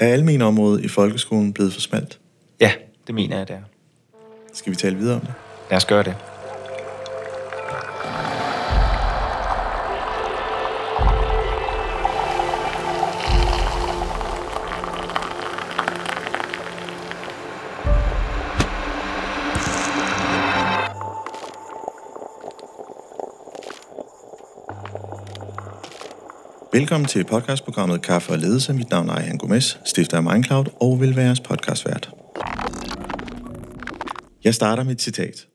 [0.00, 2.18] Er almenområdet i folkeskolen blevet for smalt?
[2.60, 2.72] Ja,
[3.06, 3.60] det mener jeg, det er.
[4.52, 5.32] Skal vi tale videre om det?
[5.70, 6.16] Lad os gøre det.
[26.72, 28.72] Velkommen til podcastprogrammet Kaffe og Ledelse.
[28.72, 32.10] Mit navn er Ejhan Gomes, stifter af Mindcloud og vil være jeres podcastvært.
[34.44, 35.48] Jeg starter med et citat.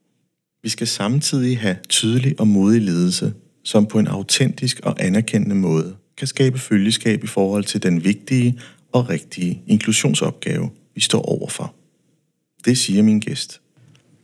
[0.63, 3.33] Vi skal samtidig have tydelig og modig ledelse,
[3.63, 8.59] som på en autentisk og anerkendende måde kan skabe følgeskab i forhold til den vigtige
[8.91, 11.75] og rigtige inklusionsopgave, vi står overfor.
[12.65, 13.61] Det siger min gæst.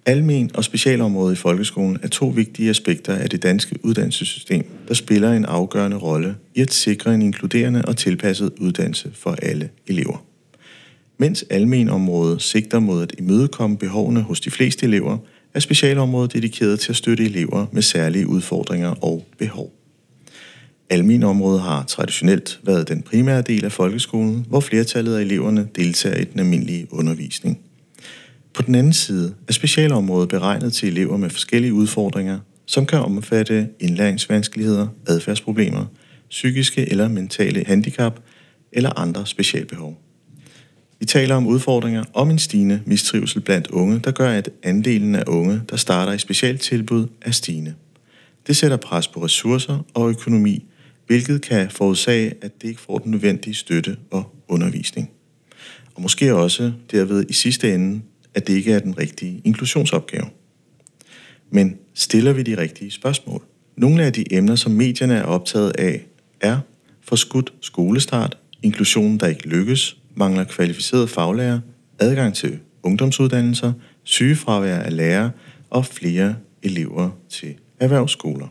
[0.05, 5.33] Almen og specialområdet i folkeskolen er to vigtige aspekter af det danske uddannelsessystem, der spiller
[5.33, 10.25] en afgørende rolle i at sikre en inkluderende og tilpasset uddannelse for alle elever.
[11.17, 15.17] Mens almenområdet sigter mod at imødekomme behovene hos de fleste elever,
[15.53, 19.73] er specialområdet dedikeret til at støtte elever med særlige udfordringer og behov.
[20.89, 26.23] Almenområdet har traditionelt været den primære del af folkeskolen, hvor flertallet af eleverne deltager i
[26.23, 27.59] den almindelige undervisning–
[28.53, 33.69] på den anden side er specialområdet beregnet til elever med forskellige udfordringer, som kan omfatte
[33.79, 35.85] indlæringsvanskeligheder, adfærdsproblemer,
[36.29, 38.19] psykiske eller mentale handicap
[38.71, 40.01] eller andre specialbehov.
[40.99, 45.23] Vi taler om udfordringer om en stigende mistrivsel blandt unge, der gør, at andelen af
[45.27, 47.73] unge, der starter i specialtilbud, er stigende.
[48.47, 50.65] Det sætter pres på ressourcer og økonomi,
[51.07, 55.11] hvilket kan forårsage, at det ikke får den nødvendige støtte og undervisning.
[55.95, 58.01] Og måske også derved i sidste ende
[58.35, 60.25] at det ikke er den rigtige inklusionsopgave.
[61.49, 63.43] Men stiller vi de rigtige spørgsmål?
[63.77, 66.05] Nogle af de emner, som medierne er optaget af,
[66.41, 66.59] er
[67.01, 71.59] forskudt skolestart, inklusion, der ikke lykkes, mangler kvalificerede faglærer,
[71.99, 73.73] adgang til ungdomsuddannelser,
[74.03, 75.31] sygefravær af lærere
[75.69, 78.47] og flere elever til erhvervsskoler.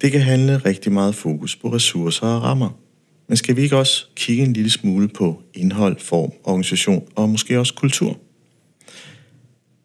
[0.00, 2.78] Det kan handle rigtig meget fokus på ressourcer og rammer.
[3.28, 7.58] Men skal vi ikke også kigge en lille smule på indhold, form, organisation og måske
[7.58, 8.18] også kultur?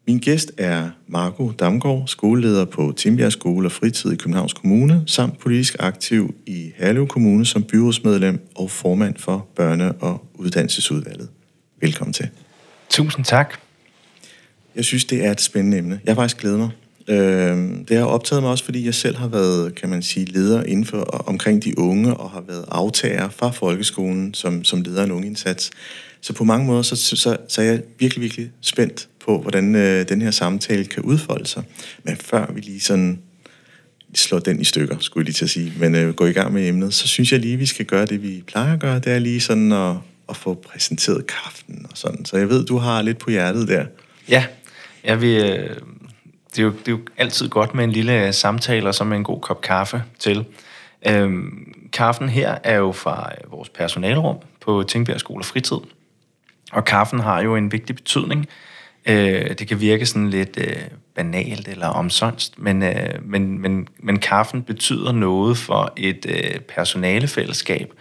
[0.06, 5.38] Min gæst er Marco Damgaard, skoleleder på Timbjerg Skole og Fritid i Københavns Kommune, samt
[5.38, 11.28] politisk aktiv i Herlev Kommune som byrådsmedlem og formand for Børne- og Uddannelsesudvalget.
[11.80, 12.28] Velkommen til.
[12.90, 13.54] Tusind tak.
[14.76, 16.00] Jeg synes, det er et spændende emne.
[16.04, 16.70] Jeg faktisk glædet mig.
[17.08, 20.62] Øhm, det har optaget mig også, fordi jeg selv har været, kan man sige, leder
[20.62, 25.04] inden for omkring de unge, og har været aftager fra folkeskolen som, som leder af
[25.04, 25.70] en ungeindsats.
[26.20, 30.08] Så på mange måder, så, så, så er jeg virkelig, virkelig spændt på, hvordan øh,
[30.08, 31.62] den her samtale kan udfolde sig.
[32.02, 33.22] Men før vi lige sådan
[34.14, 36.52] slår den i stykker, skulle jeg lige til at sige, men øh, gå i gang
[36.52, 38.98] med emnet, så synes jeg lige, vi skal gøre det, vi plejer at gøre.
[38.98, 39.96] Det er lige sådan at,
[40.28, 42.24] at få præsenteret kaften og sådan.
[42.24, 43.84] Så jeg ved, du har lidt på hjertet der.
[44.28, 44.44] Ja,
[45.04, 45.76] jeg vil, øh,
[46.50, 49.16] det, er jo, det er jo altid godt med en lille samtale og så med
[49.16, 50.44] en god kop kaffe til.
[51.06, 55.78] Øhm, kaffen her er jo fra øh, vores personalrum på Tingbjerg Skole Fritid.
[56.72, 58.46] Og kaffen har jo en vigtig betydning Øh,
[59.06, 60.76] det kan virke sådan lidt øh,
[61.14, 67.92] banalt eller omsonst, men, øh, men, men, men kaffen betyder noget for et øh, personalefællesskab,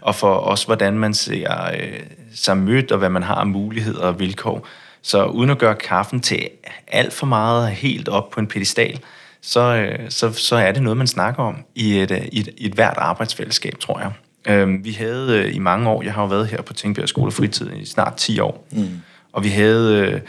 [0.00, 2.00] og for også, hvordan man ser øh,
[2.34, 4.66] sig mødt, og hvad man har af muligheder og vilkår.
[5.02, 6.48] Så uden at gøre kaffen til
[6.88, 9.00] alt for meget helt op på en pedestal,
[9.40, 12.48] så, øh, så, så er det noget, man snakker om i et, øh, i et,
[12.56, 14.12] i et hvert arbejdsfællesskab, tror jeg.
[14.46, 17.32] Øh, vi havde øh, i mange år, jeg har jo været her på Tingbjerg Skole
[17.32, 19.00] Fritid i snart 10 år, mm.
[19.32, 19.98] og vi havde...
[19.98, 20.20] Øh,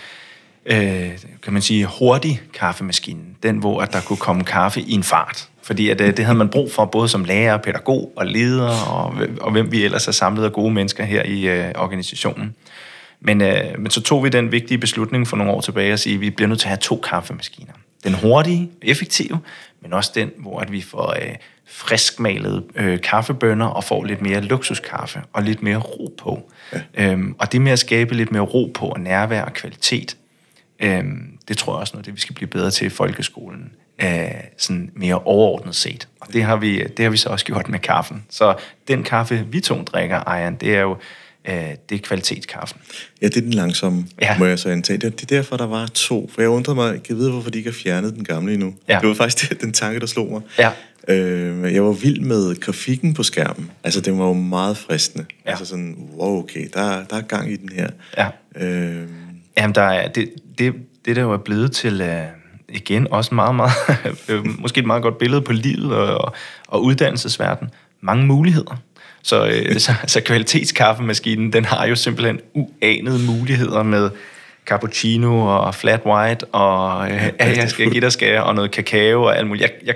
[0.65, 1.09] øh,
[1.43, 3.37] kan man sige, hurtig kaffemaskinen.
[3.43, 5.49] Den, hvor at der kunne komme kaffe i en fart.
[5.61, 9.15] Fordi at, øh, det havde man brug for, både som lærer, pædagog og leder, og,
[9.41, 12.55] og hvem vi ellers har samlet af gode mennesker her i øh, organisationen.
[13.19, 16.15] Men, øh, men så tog vi den vigtige beslutning for nogle år tilbage at sige,
[16.15, 17.73] at vi bliver nødt til at have to kaffemaskiner.
[18.03, 19.39] Den hurtige, effektive,
[19.81, 21.35] men også den, hvor at vi får øh,
[21.67, 26.51] friskmalede øh, kaffebønner og får lidt mere luksuskaffe og lidt mere ro på.
[26.73, 26.81] Ja.
[26.93, 30.17] Øhm, og det med at skabe lidt mere ro på og nærvær og kvalitet,
[30.79, 33.71] Øhm, det tror jeg også noget, det vi skal blive bedre til i folkeskolen,
[34.03, 36.07] øh, sådan mere overordnet set.
[36.19, 38.23] Og det har, vi, det har vi så også gjort med kaffen.
[38.29, 38.55] Så
[38.87, 40.97] den kaffe, vi to drikker, Ejern, det er jo
[41.47, 42.81] øh, det er kvalitetskaffen.
[43.21, 44.37] Ja, det er den langsomme, ja.
[44.37, 44.97] må jeg så antage.
[44.97, 46.29] Det, er derfor, der var to.
[46.33, 48.73] For jeg undrede mig, jeg kan vide, hvorfor de ikke har fjernet den gamle endnu.
[48.89, 48.99] Ja.
[48.99, 50.41] Det var faktisk den tanke, der slog mig.
[50.59, 50.71] Ja.
[51.07, 53.71] Øh, jeg var vild med grafikken på skærmen.
[53.83, 55.25] Altså, det var jo meget fristende.
[55.45, 55.49] Ja.
[55.49, 57.89] Altså sådan, wow, okay, der, der er gang i den her.
[58.17, 58.27] Ja.
[58.65, 59.07] Øh,
[59.57, 60.73] Jamen, der er, det, det,
[61.05, 63.71] det der jo er blevet til, uh, igen, også meget, meget,
[64.61, 66.33] måske et meget godt billede på livet og,
[66.67, 67.69] og uddannelsesverden.
[68.01, 68.77] Mange muligheder.
[69.23, 74.09] Så, øh, så, så kvalitetskaffemaskinen, den har jo simpelthen uanede muligheder med
[74.65, 79.23] cappuccino og flat white, og øh, ja, jeg skal give dig skal, og noget kakao
[79.23, 79.61] og alt muligt.
[79.61, 79.95] Jeg, jeg,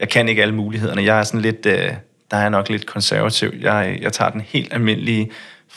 [0.00, 1.04] jeg kan ikke alle mulighederne.
[1.04, 1.90] Jeg er sådan lidt, øh,
[2.30, 3.52] der er nok lidt konservativ.
[3.60, 5.30] Jeg, jeg tager den helt almindelige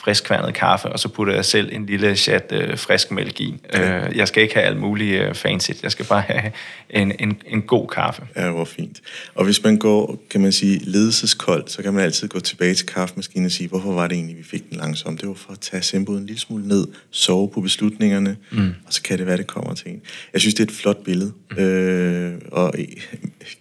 [0.04, 3.56] friskværnet kaffe, og så putter jeg selv en lille chat øh, frisk mælk i.
[3.74, 5.72] Øh, jeg skal ikke have alt muligt øh, fancy.
[5.84, 6.52] Jeg skal bare have
[6.90, 8.22] en, en, en god kaffe.
[8.36, 9.02] Ja, hvor fint.
[9.36, 12.86] Og hvis man går, kan man sige, ledelseskold, så kan man altid gå tilbage til
[12.86, 15.22] kaffemaskinen og sige, hvorfor var det egentlig, vi fik den langsomt?
[15.22, 18.74] Det var for at tage tempoet en lille smule ned, sove på beslutningerne, mm.
[18.88, 20.02] og så kan det være, det kommer til en.
[20.34, 21.32] Jeg synes, det er et flot billede.
[21.52, 21.64] Mm.
[21.64, 22.74] Øh, og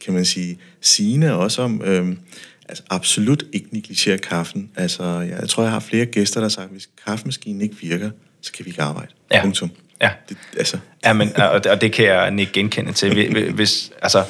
[0.05, 1.83] kan man sige, sigende også om...
[1.85, 2.17] Øh,
[2.71, 4.71] altså absolut ikke negligere kaffen.
[4.77, 7.77] Altså, jeg, jeg tror, jeg har flere gæster, der har sagt, at hvis kaffemaskinen ikke
[7.81, 8.11] virker,
[8.43, 9.09] så kan vi ikke arbejde.
[9.33, 9.43] Ja.
[9.43, 9.71] Punktum.
[10.03, 10.11] Ja.
[10.29, 10.79] Det, altså.
[11.05, 13.53] ja men, og, og det kan jeg ikke genkende til.
[13.55, 14.25] Hvis, altså,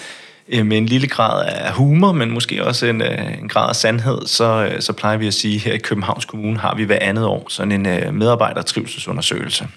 [0.48, 3.76] øh, med en lille grad af humor, men måske også en, øh, en grad af
[3.76, 6.84] sandhed, så, øh, så plejer vi at sige, at her i Københavns Kommune har vi
[6.84, 9.68] hver andet år sådan en medarbejdertrivselsundersøgelse.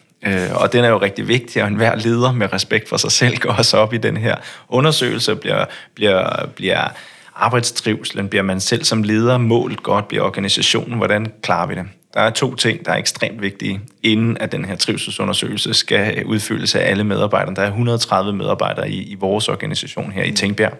[0.53, 3.51] Og den er jo rigtig vigtig, og enhver leder med respekt for sig selv går
[3.51, 4.35] også op i den her
[4.69, 5.65] undersøgelse, bliver,
[5.95, 6.87] bliver, bliver
[7.35, 8.29] arbejdstrivselen?
[8.29, 10.07] Bliver man selv som leder målt godt?
[10.07, 10.97] Bliver organisationen?
[10.97, 11.85] Hvordan klarer vi det?
[12.13, 16.75] Der er to ting, der er ekstremt vigtige, inden at den her trivselsundersøgelse skal udfyldes
[16.75, 17.55] af alle medarbejdere.
[17.55, 20.35] Der er 130 medarbejdere i, i vores organisation her i mm.
[20.35, 20.73] Tænkbjerg.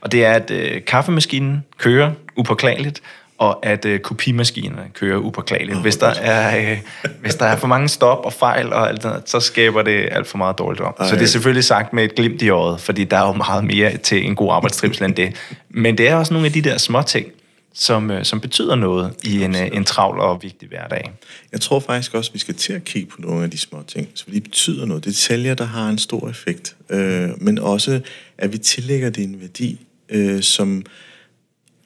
[0.00, 3.02] Og det er, at øh, kaffemaskinen kører upåklageligt,
[3.38, 5.80] og at øh, kopimaskinerne kører upåklageligt.
[5.80, 6.78] Hvis, der er, øh,
[7.20, 10.26] hvis der er for mange stop og fejl, og alt det, så skaber det alt
[10.26, 10.94] for meget dårligt om.
[11.00, 11.08] Ej.
[11.08, 13.64] Så det er selvfølgelig sagt med et glimt i øjet, fordi der er jo meget
[13.64, 15.36] mere til en god arbejdstrivsel end det.
[15.68, 17.26] Men det er også nogle af de der små ting,
[17.74, 21.12] som, øh, som betyder noget i en, øh, en travl og vigtig hverdag.
[21.52, 23.82] Jeg tror faktisk også, at vi skal til at kigge på nogle af de små
[23.86, 25.04] ting, så de betyder noget.
[25.04, 28.00] Det er detaljer, der har en stor effekt, øh, men også,
[28.38, 30.84] at vi tillægger det en værdi, øh, som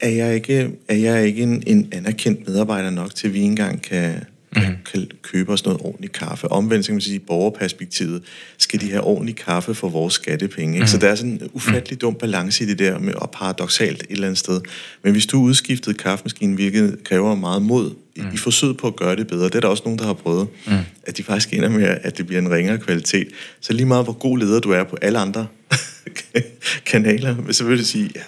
[0.00, 3.82] er jeg ikke, er jeg ikke en, en anerkendt medarbejder nok til, at vi engang
[3.82, 4.14] kan,
[4.56, 4.62] mm.
[4.62, 6.48] kan, kan købe os noget ordentligt kaffe.
[6.48, 8.22] Omvendt skal man sige, borgerperspektivet,
[8.58, 10.74] skal de have ordentlig kaffe for vores skattepenge.
[10.74, 10.84] Ikke?
[10.84, 10.88] Mm.
[10.88, 14.10] Så der er sådan en ufattelig dum balance i det der, med, og paradoxalt et
[14.10, 14.60] eller andet sted.
[15.02, 18.26] Men hvis du udskiftede kaffemaskinen, hvilket kræver meget mod i, mm.
[18.34, 20.48] i forsøget på at gøre det bedre, det er der også nogen, der har prøvet,
[20.66, 20.72] mm.
[21.02, 23.28] at de faktisk ender med, at det bliver en ringere kvalitet.
[23.60, 25.46] Så lige meget, hvor god leder du er på alle andre
[26.90, 28.20] kanaler, så vil du sige, ja,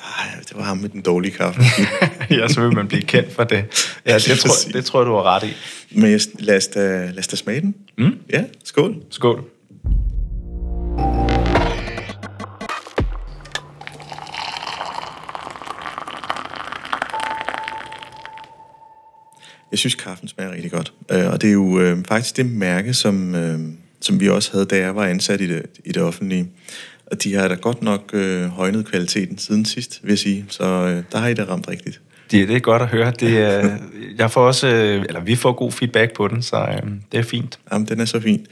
[0.49, 1.63] det var ham med den dårlige kaffe.
[2.31, 3.65] ja, så vil man blive kendt for det.
[4.07, 5.55] Ja, det, tror, det tror jeg, du har ret i.
[5.91, 7.75] Men lad os da, lad os da smage den.
[7.99, 8.15] Mm?
[8.31, 8.97] Ja, skål.
[9.11, 9.45] Skål.
[19.71, 20.93] Jeg synes, kaffen smager rigtig godt.
[21.11, 23.59] Øh, og det er jo øh, faktisk det mærke, som, øh,
[24.01, 26.49] som vi også havde, da jeg var ansat i det, i det offentlige.
[27.13, 30.45] Og de har da godt nok øh, højnet kvaliteten siden sidst, vil jeg sige.
[30.49, 32.01] Så øh, der har I da ramt rigtigt.
[32.31, 33.11] Det, det er godt at høre.
[33.11, 33.71] Det, øh,
[34.19, 37.23] jeg får også, øh, eller vi får god feedback på den, så øh, det er
[37.23, 37.59] fint.
[37.73, 38.47] Jamen, den er så fint.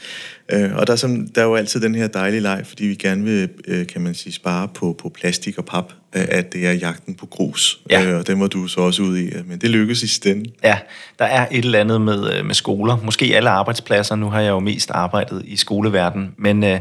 [0.53, 2.95] Øh, og der er, som, der er jo altid den her dejlige leg, fordi vi
[2.95, 6.67] gerne vil, øh, kan man sige, spare på, på plastik og pap, øh, at det
[6.67, 7.81] er jagten på grus.
[7.91, 8.07] Ja.
[8.07, 10.47] Øh, og den må du så også ud i, men det lykkes i stedet.
[10.65, 10.79] Ja,
[11.19, 12.97] der er et eller andet med, øh, med skoler.
[13.05, 14.17] Måske alle arbejdspladser.
[14.17, 16.65] Nu har jeg jo mest arbejdet i skoleverden, men...
[16.65, 16.81] Øh,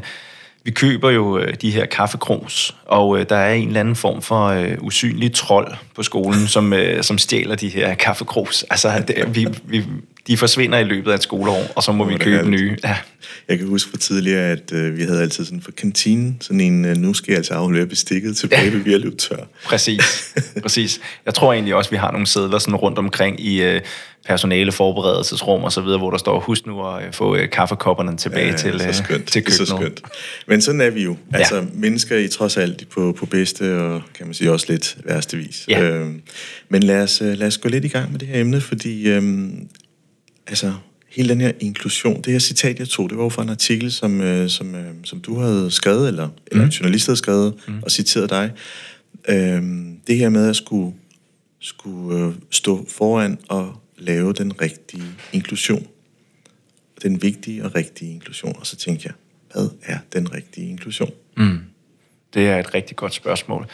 [0.63, 4.21] vi køber jo øh, de her kaffekros, og øh, der er en eller anden form
[4.21, 8.65] for øh, usynlig trold på skolen, som, øh, som stjæler de her kaffekros.
[8.69, 9.85] Altså, det, vi, vi,
[10.29, 12.77] de forsvinder i løbet af et skoleår, og så må oh, vi købe nye.
[12.83, 12.95] Ja.
[13.47, 16.85] Jeg kan huske fra tidligere, at øh, vi havde altid sådan for kantinen, sådan en,
[16.85, 18.77] øh, nu skal jeg altså aflevere bestikket tilbage, ja.
[18.77, 19.43] vi er løbet tør.
[19.65, 20.33] Præcis,
[20.63, 20.99] præcis.
[21.25, 23.81] Jeg tror egentlig også, vi har nogle sædler sådan rundt omkring i øh,
[24.25, 28.17] personale forberedelsesrum og så videre, hvor der står, husk nu at øh, få øh, kaffekopperne
[28.17, 29.27] tilbage ja, til, øh, skønt.
[29.27, 29.67] til køkkenet.
[29.67, 30.01] Så skønt.
[30.47, 31.17] Men sådan er vi jo.
[31.33, 31.61] Altså, ja.
[31.73, 35.65] mennesker i trods alt på, på bedste og kan man sige også lidt værste vis.
[35.69, 35.81] Ja.
[35.81, 36.07] Øh,
[36.69, 39.09] men lad os, øh, lad os gå lidt i gang med det her emne, fordi
[39.09, 39.49] øh,
[40.49, 40.73] altså,
[41.09, 43.91] hele den her inklusion, det her citat, jeg tog, det var jo fra en artikel,
[43.91, 46.33] som, øh, som, øh, som du havde skrevet, eller, mm.
[46.51, 47.83] eller en journalist havde skrevet mm.
[47.83, 48.51] og citeret dig.
[49.29, 49.63] Øh,
[50.07, 50.95] det her med at skulle,
[51.59, 55.87] skulle øh, stå foran og lave den rigtige inklusion.
[57.03, 58.55] Den vigtige og rigtige inklusion.
[58.59, 59.13] Og så tænkte jeg,
[59.53, 61.11] hvad er den rigtige inklusion?
[61.37, 61.59] Mm.
[62.33, 63.67] Det er et rigtig godt spørgsmål.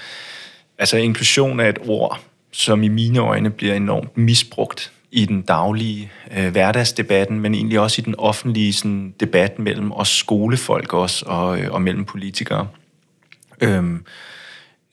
[0.77, 6.12] Altså inklusion er et ord, som i mine øjne bliver enormt misbrugt i den daglige
[6.38, 11.60] øh, hverdagsdebatten, men egentlig også i den offentlige sådan, debat mellem os skolefolk også, og,
[11.60, 12.68] øh, og mellem politikere.
[13.62, 14.06] Øhm,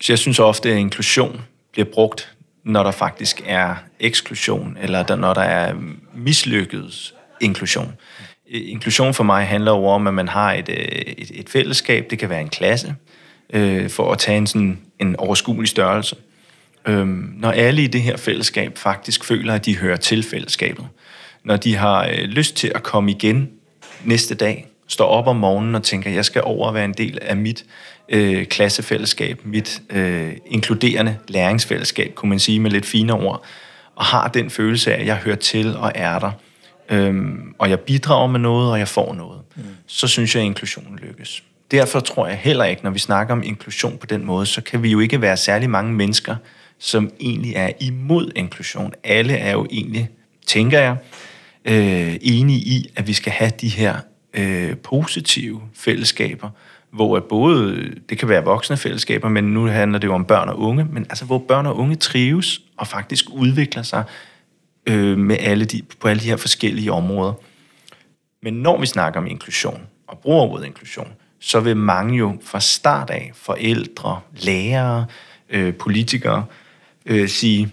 [0.00, 1.41] så jeg synes ofte, at inklusion
[1.73, 5.75] bliver brugt, når der faktisk er eksklusion, eller der, når der er
[6.14, 7.93] mislykket inklusion.
[8.50, 12.11] Øh, inklusion for mig handler jo om, at man har et, øh, et, et fællesskab,
[12.11, 12.95] det kan være en klasse,
[13.52, 16.17] øh, for at tage en, sådan, en overskuelig størrelse,
[16.86, 20.86] Øhm, når alle i det her fællesskab faktisk føler, at de hører til fællesskabet.
[21.44, 23.50] Når de har øh, lyst til at komme igen
[24.04, 27.18] næste dag, står op om morgenen og tænker, jeg skal over og være en del
[27.22, 27.64] af mit
[28.08, 33.44] øh, klassefællesskab, mit øh, inkluderende læringsfællesskab, kunne man sige med lidt fine ord,
[33.96, 36.30] og har den følelse af, at jeg hører til og er der,
[36.90, 39.62] øhm, og jeg bidrager med noget, og jeg får noget, mm.
[39.86, 41.42] så synes jeg, at inklusionen lykkes.
[41.70, 44.82] Derfor tror jeg heller ikke, når vi snakker om inklusion på den måde, så kan
[44.82, 46.36] vi jo ikke være særlig mange mennesker,
[46.82, 48.92] som egentlig er imod inklusion.
[49.04, 50.08] Alle er jo egentlig,
[50.46, 50.96] tænker jeg,
[51.64, 53.96] øh, enige i, at vi skal have de her
[54.34, 56.50] øh, positive fællesskaber,
[56.90, 60.48] hvor at både, det kan være voksne fællesskaber, men nu handler det jo om børn
[60.48, 64.04] og unge, men altså hvor børn og unge trives og faktisk udvikler sig
[64.86, 67.32] øh, med alle de, på alle de her forskellige områder.
[68.42, 71.08] Men når vi snakker om inklusion og bruger ordet inklusion,
[71.40, 75.06] så vil mange jo fra start af, forældre, lærere,
[75.50, 76.62] øh, politikere, øh,
[77.26, 77.73] sige,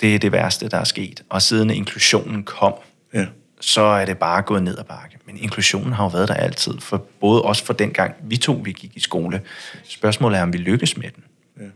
[0.00, 1.22] det er det værste, der er sket.
[1.28, 2.74] Og siden inklusionen kom,
[3.14, 3.26] ja.
[3.60, 5.18] så er det bare gået ned ad bakke.
[5.26, 8.52] Men inklusionen har jo været der altid, for både os for den gang, vi to
[8.52, 9.40] vi gik i skole.
[9.84, 11.24] Spørgsmålet er, om vi lykkes med den.
[11.60, 11.66] Ja.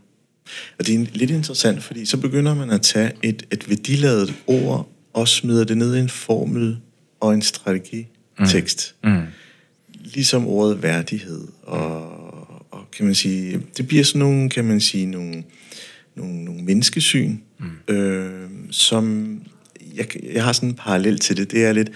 [0.79, 4.89] Og det er lidt interessant, fordi så begynder man at tage et, et værdiladet ord
[5.13, 6.79] og smider det ned i en formel
[7.19, 8.95] og en strategitekst.
[9.03, 9.09] Mm.
[9.09, 9.21] Mm.
[9.93, 12.01] Ligesom ordet værdighed og,
[12.71, 15.43] og kan man sige, det bliver sådan nogle, kan man sige, nogle,
[16.15, 17.93] nogle, nogle menneskesyn, mm.
[17.95, 19.35] øh, som
[19.95, 21.51] jeg, jeg har sådan en parallel til det.
[21.51, 21.91] Det er lidt,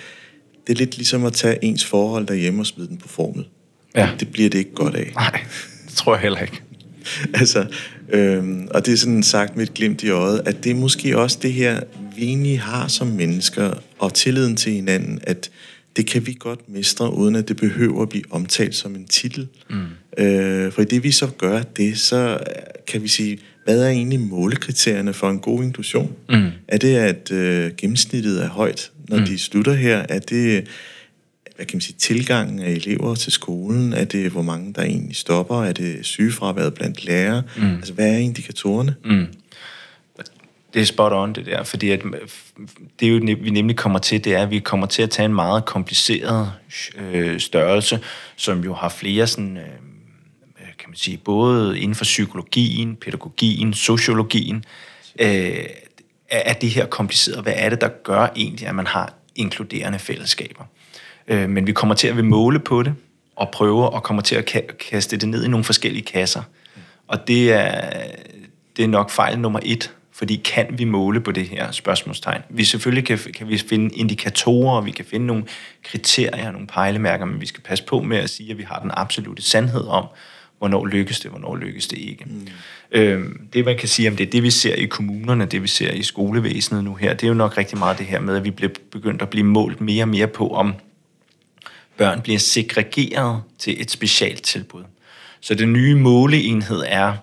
[0.67, 3.47] det er lidt ligesom at tage ens forhold derhjemme og smide den på formel.
[3.95, 4.09] Ja.
[4.19, 5.11] Det bliver det ikke godt af.
[5.15, 5.39] Nej,
[5.85, 6.61] det tror jeg heller ikke.
[7.39, 7.65] altså,
[8.09, 11.17] øhm, og det er sådan sagt med et glimt i øjet, at det er måske
[11.17, 11.81] også det her,
[12.15, 15.51] vi egentlig har som mennesker, og tilliden til hinanden, at
[15.95, 19.47] det kan vi godt mestre, uden at det behøver at blive omtalt som en titel.
[19.69, 20.23] Mm.
[20.23, 22.39] Øh, for i det vi så gør det, så
[22.87, 26.13] kan vi sige, hvad er egentlig målekriterierne for en god inklusion?
[26.29, 26.49] Mm.
[26.67, 29.25] Er det, at øh, gennemsnittet er højt, når mm.
[29.25, 30.05] de slutter her?
[30.09, 30.67] Er det
[31.55, 33.93] hvad kan man sige, tilgangen af elever til skolen?
[33.93, 35.63] Er det, hvor mange der egentlig stopper?
[35.63, 37.43] Er det sygefraværet blandt lærere?
[37.57, 37.75] Mm.
[37.75, 38.95] Altså, hvad er indikatorerne?
[39.05, 39.25] Mm.
[40.75, 42.01] Det er spot on, det der, fordi at
[42.99, 45.35] det, jo, vi nemlig kommer til, det er, at vi kommer til at tage en
[45.35, 46.51] meget kompliceret
[46.97, 47.99] øh, størrelse,
[48.35, 49.57] som jo har flere sådan...
[49.57, 49.63] Øh,
[50.79, 54.65] kan man sige, både inden for psykologien, pædagogien, sociologien,
[55.19, 55.65] øh,
[56.29, 57.43] er det her kompliceret.
[57.43, 60.63] Hvad er det, der gør egentlig, at man har inkluderende fællesskaber?
[61.27, 62.93] Øh, men vi kommer til at vil måle på det,
[63.35, 66.43] og prøve og kommer til at kaste det ned i nogle forskellige kasser.
[67.07, 67.91] Og det er,
[68.77, 72.41] det er nok fejl nummer et, fordi kan vi måle på det her spørgsmålstegn?
[72.49, 75.43] Vi selvfølgelig kan, kan vi finde indikatorer, vi kan finde nogle
[75.83, 78.91] kriterier, nogle pejlemærker, men vi skal passe på med at sige, at vi har den
[78.93, 80.05] absolute sandhed om,
[80.57, 82.25] hvornår lykkes det, hvornår lykkes det ikke.
[82.25, 82.47] Mm.
[82.91, 85.91] Øhm, det man kan sige om det, det vi ser i kommunerne, det vi ser
[85.91, 88.51] i skolevæsenet nu her, det er jo nok rigtig meget det her med, at vi
[88.51, 90.73] bliver begyndt at blive målt mere og mere på, om
[91.97, 94.83] børn bliver segregeret til et specielt tilbud.
[95.39, 97.13] Så den nye måleenhed er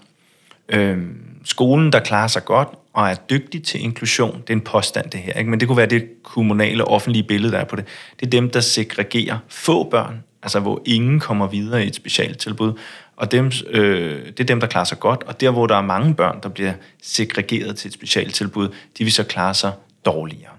[0.68, 4.40] øhm, skolen, der klarer sig godt og er dygtig til inklusion.
[4.40, 5.32] Det er en påstand, det her.
[5.32, 5.50] Ikke?
[5.50, 7.84] Men det kunne være det kommunale, offentlige billede, der er på det.
[8.20, 12.72] Det er dem, der segregerer få børn, altså hvor ingen kommer videre i et specialtilbud,
[13.16, 15.82] og dem, øh, det er dem, der klarer sig godt, og der, hvor der er
[15.82, 16.72] mange børn, der bliver
[17.02, 18.68] segregeret til et specialtilbud,
[18.98, 19.72] de vil så klare sig
[20.06, 20.52] dårligere.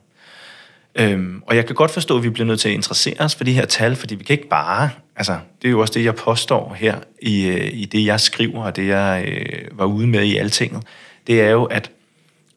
[0.96, 3.44] Øhm, og jeg kan godt forstå, at vi bliver nødt til at interessere os for
[3.44, 6.16] de her tal, fordi vi kan ikke bare, altså det er jo også det, jeg
[6.16, 10.24] påstår her i, øh, i det, jeg skriver, og det, jeg øh, var ude med
[10.24, 10.84] i altinget,
[11.28, 11.92] det er jo, at,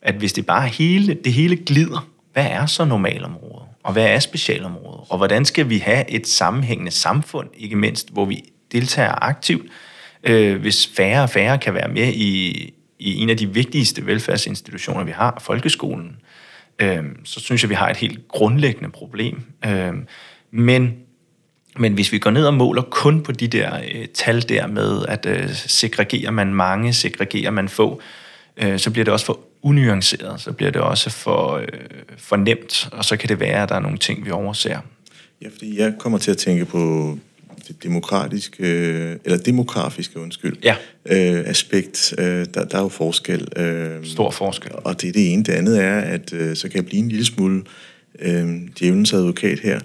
[0.07, 3.69] at hvis det bare hele, det hele glider, hvad er så normalområdet?
[3.83, 5.01] Og hvad er specialområdet?
[5.09, 9.67] Og hvordan skal vi have et sammenhængende samfund, ikke mindst, hvor vi deltager aktivt,
[10.25, 12.51] øh, hvis færre og færre kan være med i,
[12.99, 16.17] i en af de vigtigste velfærdsinstitutioner, vi har, folkeskolen,
[16.79, 19.43] øh, så synes jeg, vi har et helt grundlæggende problem.
[19.65, 19.95] Øh,
[20.51, 20.95] men,
[21.77, 25.07] men hvis vi går ned og måler kun på de der øh, tal der med,
[25.09, 28.01] at øh, segregerer man mange, segregerer man få,
[28.57, 31.67] øh, så bliver det også for unuanceret, så bliver det også for, øh,
[32.17, 34.81] for nemt, og så kan det være, at der er nogle ting, vi overser.
[35.43, 37.19] Ja, fordi jeg kommer til at tænke på
[37.69, 38.67] det demokratiske,
[39.25, 40.77] eller demografiske, undskyld, ja.
[41.07, 42.15] øh, aspekt.
[42.19, 43.49] Øh, der, der er jo forskel.
[43.57, 44.73] Øh, Stor forskel.
[44.75, 45.43] Og det er det ene.
[45.43, 47.63] Det andet er, at øh, så kan jeg blive en lille smule
[48.19, 49.81] øh, djævelens advokat her,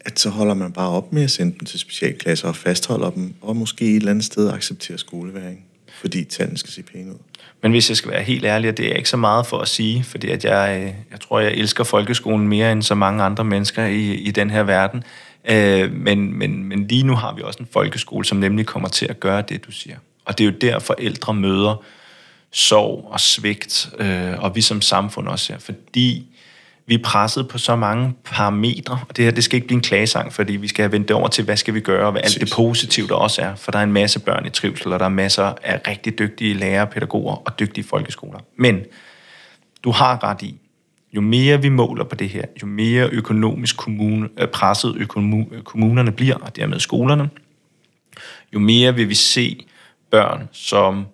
[0.00, 3.34] at så holder man bare op med at sende dem til specialklasser og fastholder dem,
[3.40, 5.64] og måske et eller andet sted accepterer skoleværing,
[6.00, 7.18] fordi tallene skal se pæne ud.
[7.62, 9.68] Men hvis jeg skal være helt ærlig, og det er ikke så meget for at
[9.68, 13.44] sige, fordi at jeg, øh, jeg tror, jeg elsker folkeskolen mere end så mange andre
[13.44, 15.04] mennesker i, i den her verden,
[15.50, 19.06] Øh, men, men, men lige nu har vi også en folkeskole, som nemlig kommer til
[19.06, 19.96] at gøre det, du siger.
[20.24, 21.84] Og det er jo der, forældre møder
[22.52, 26.26] sorg og svigt, øh, og vi som samfund også her, fordi
[26.86, 29.82] vi er presset på så mange parametre, og det her det skal ikke blive en
[29.82, 32.20] klagesang, fordi vi skal have vendt det over til, hvad skal vi gøre, og hvad
[32.24, 34.98] alt det positive der også er, for der er en masse børn i trivsel, og
[34.98, 38.38] der er masser af rigtig dygtige lærere, pædagoger og dygtige folkeskoler.
[38.56, 38.80] Men
[39.84, 40.54] du har ret i,
[41.12, 46.12] jo mere vi måler på det her, jo mere økonomisk kommune, øh, presset økonom, kommunerne
[46.12, 47.30] bliver, og dermed skolerne,
[48.54, 49.66] jo mere vil vi se
[50.10, 51.06] børn, som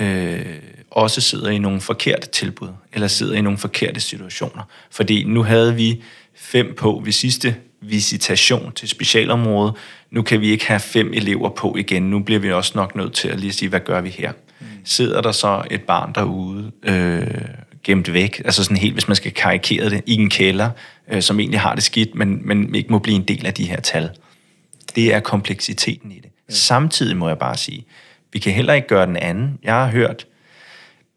[0.00, 0.46] øh,
[0.90, 4.62] også sidder i nogle forkerte tilbud, eller sidder i nogle forkerte situationer.
[4.90, 6.02] Fordi nu havde vi
[6.34, 9.74] fem på ved sidste visitation til specialområdet.
[10.10, 12.02] Nu kan vi ikke have fem elever på igen.
[12.02, 14.32] Nu bliver vi også nok nødt til at lige sige, hvad gør vi her?
[14.60, 14.66] Mm.
[14.84, 17.26] Sidder der så et barn derude, øh,
[17.84, 20.70] gemt væk, altså sådan helt, hvis man skal karikere det, i en kælder,
[21.10, 23.64] øh, som egentlig har det skidt, men, men ikke må blive en del af de
[23.64, 24.10] her tal.
[24.94, 26.30] Det er kompleksiteten i det.
[26.48, 26.54] Ja.
[26.54, 27.86] Samtidig må jeg bare sige,
[28.36, 29.58] vi kan heller ikke gøre den anden.
[29.62, 30.26] Jeg har hørt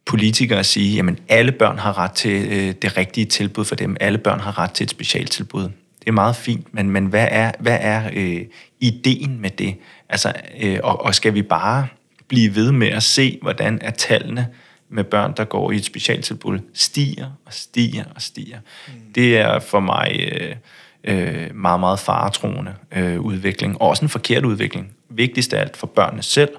[0.06, 3.98] politikere sige, jamen alle børn har ret til øh, det rigtige tilbud for dem.
[4.00, 5.64] Alle børn har ret til et specialtilbud.
[6.00, 8.42] Det er meget fint, men, men hvad er, hvad er øh,
[8.80, 9.76] ideen med det?
[10.10, 11.88] Altså, øh, og, og skal vi bare
[12.28, 14.48] blive ved med at se, hvordan er tallene
[14.90, 18.58] med børn, der går i et specialtilbud, stiger og stiger og stiger.
[18.88, 19.14] Mm.
[19.16, 20.56] Det er for mig øh,
[21.04, 24.92] øh, meget, meget faretroende øh, udvikling, og også en forkert udvikling.
[25.10, 26.50] Vigtigst af alt for børnene selv,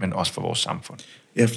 [0.00, 0.98] men også for vores samfund.
[1.36, 1.48] Ja,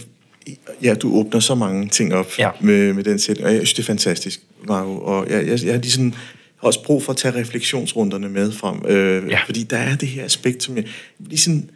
[0.84, 2.50] ja du åbner så mange ting op ja.
[2.62, 4.98] med, med den sætning, og jeg synes, det er fantastisk, Marco.
[4.98, 6.13] Og jeg, jeg, jeg har ligesom
[6.60, 9.39] også brug for at tage refleksionsrunderne med frem, øh, ja.
[9.46, 10.86] fordi der er det her aspekt, som jeg
[11.20, 11.70] ligesom,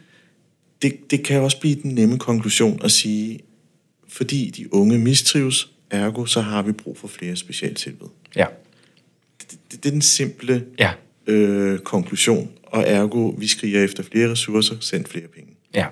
[0.82, 3.40] det, det kan også blive den nemme konklusion at sige,
[4.08, 8.08] fordi de unge mistrives, ergo så har vi brug for flere specialtilbud.
[8.36, 8.46] Ja.
[9.40, 10.92] Det, det, det er den simple ja.
[11.26, 15.50] øh, konklusion, og ergo vi skriger efter flere ressourcer, send flere penge.
[15.74, 15.86] Ja.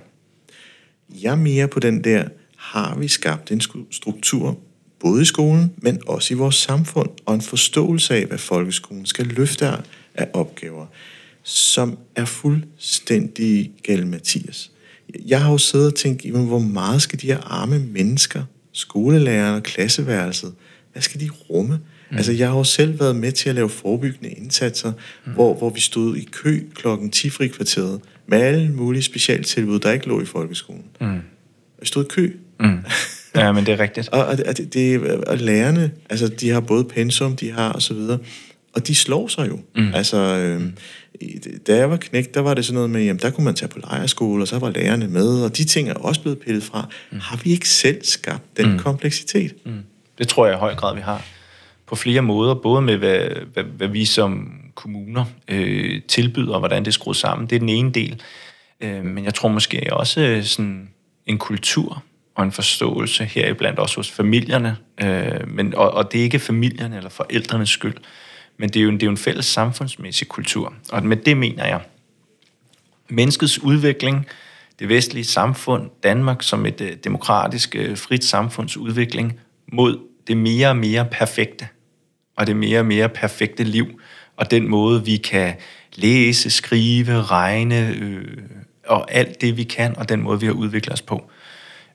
[1.22, 2.24] Jeg er mere på den der,
[2.56, 3.60] har vi skabt en
[3.90, 4.58] struktur,
[5.00, 9.26] både i skolen, men også i vores samfund, og en forståelse af, hvad folkeskolen skal
[9.26, 9.66] løfte
[10.14, 10.86] af opgaver,
[11.42, 14.70] som er fuldstændig gal Mathias.
[15.26, 19.56] Jeg har jo siddet og tænkt, jamen, hvor meget skal de her arme mennesker, skolelærerne
[19.56, 20.54] og klasseværelset,
[20.92, 21.80] hvad skal de rumme?
[22.10, 22.16] Mm.
[22.16, 24.92] Altså, jeg har jo selv været med til at lave forebyggende indsatser,
[25.26, 25.32] mm.
[25.32, 30.08] hvor, hvor vi stod i kø klokken 10 frikvarteret med alle mulige specialtilbud, der ikke
[30.08, 30.84] lå i folkeskolen.
[31.00, 31.06] Mm.
[31.80, 32.32] Jeg stod i kø.
[32.60, 32.78] Mm.
[33.34, 34.08] Ja, men det er rigtigt.
[34.14, 37.94] og, og, det, det, og lærerne, altså, de har både pensum, de har og så
[37.94, 38.18] videre,
[38.72, 39.60] og de slår sig jo.
[39.76, 39.94] Mm.
[39.94, 40.62] Altså, øh,
[41.66, 43.68] da jeg var knægt, der var det sådan noget med, jamen der kunne man tage
[43.68, 46.88] på lejerskole, og så var lærerne med, og de ting er også blevet pillet fra.
[47.10, 47.18] Mm.
[47.20, 48.78] Har vi ikke selv skabt den mm.
[48.78, 49.54] kompleksitet?
[49.64, 49.72] Mm.
[50.18, 51.24] Det tror jeg i høj grad, vi har.
[51.88, 56.82] På flere måder, både med hvad, hvad, hvad vi som kommuner øh, tilbyder, og hvordan
[56.82, 57.46] det er skruet sammen.
[57.46, 58.22] Det er den ene del.
[58.80, 60.90] Øh, men jeg tror måske også øh, sådan
[61.26, 62.02] en kultur
[62.34, 64.76] og en forståelse heriblandt også hos familierne.
[65.02, 67.96] Øh, men, og, og det er ikke familierne eller forældrenes skyld.
[68.56, 70.74] Men det er, jo en, det er jo en fælles samfundsmæssig kultur.
[70.92, 71.80] Og med det mener jeg,
[73.08, 74.26] menneskets udvikling,
[74.78, 79.40] det vestlige samfund, Danmark som et øh, demokratisk, øh, frit samfunds udvikling
[79.72, 81.68] mod det mere og mere perfekte,
[82.38, 84.00] og det mere og mere perfekte liv,
[84.36, 85.54] og den måde, vi kan
[85.94, 88.38] læse, skrive, regne, øh,
[88.86, 91.30] og alt det, vi kan, og den måde, vi har udviklet os på.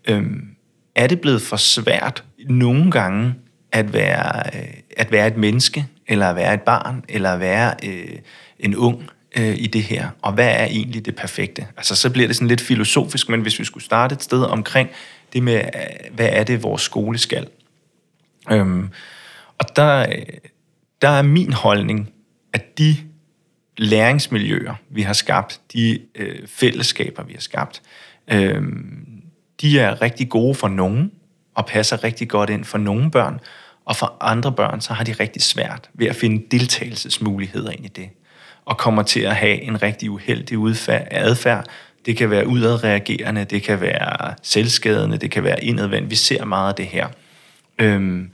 [0.07, 0.47] Øhm,
[0.95, 3.35] er det blevet for svært nogle gange
[3.71, 7.73] at være, øh, at være et menneske, eller at være et barn, eller at være
[7.85, 8.19] øh,
[8.59, 10.09] en ung øh, i det her.
[10.21, 11.67] Og hvad er egentlig det perfekte?
[11.77, 14.89] Altså, så bliver det sådan lidt filosofisk, men hvis vi skulle starte et sted omkring
[15.33, 17.47] det med, øh, hvad er det, vores skole skal?
[18.51, 18.89] Øhm,
[19.59, 20.05] og der,
[21.01, 22.09] der er min holdning,
[22.53, 22.95] at de
[23.77, 27.81] læringsmiljøer, vi har skabt, de øh, fællesskaber, vi har skabt,
[28.27, 28.63] øh,
[29.61, 31.11] de er rigtig gode for nogen,
[31.55, 33.39] og passer rigtig godt ind for nogle børn,
[33.85, 37.87] og for andre børn, så har de rigtig svært ved at finde deltagelsesmuligheder ind i
[37.87, 38.09] det.
[38.65, 41.65] Og kommer til at have en rigtig uheldig udfærd, adfærd.
[42.05, 46.09] Det kan være udadreagerende, det kan være selvskadende, det kan være indadvendt.
[46.09, 47.07] Vi ser meget af det her.
[47.79, 48.31] Øhm,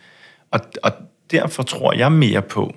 [0.51, 0.91] og, og
[1.31, 2.75] derfor tror jeg mere på,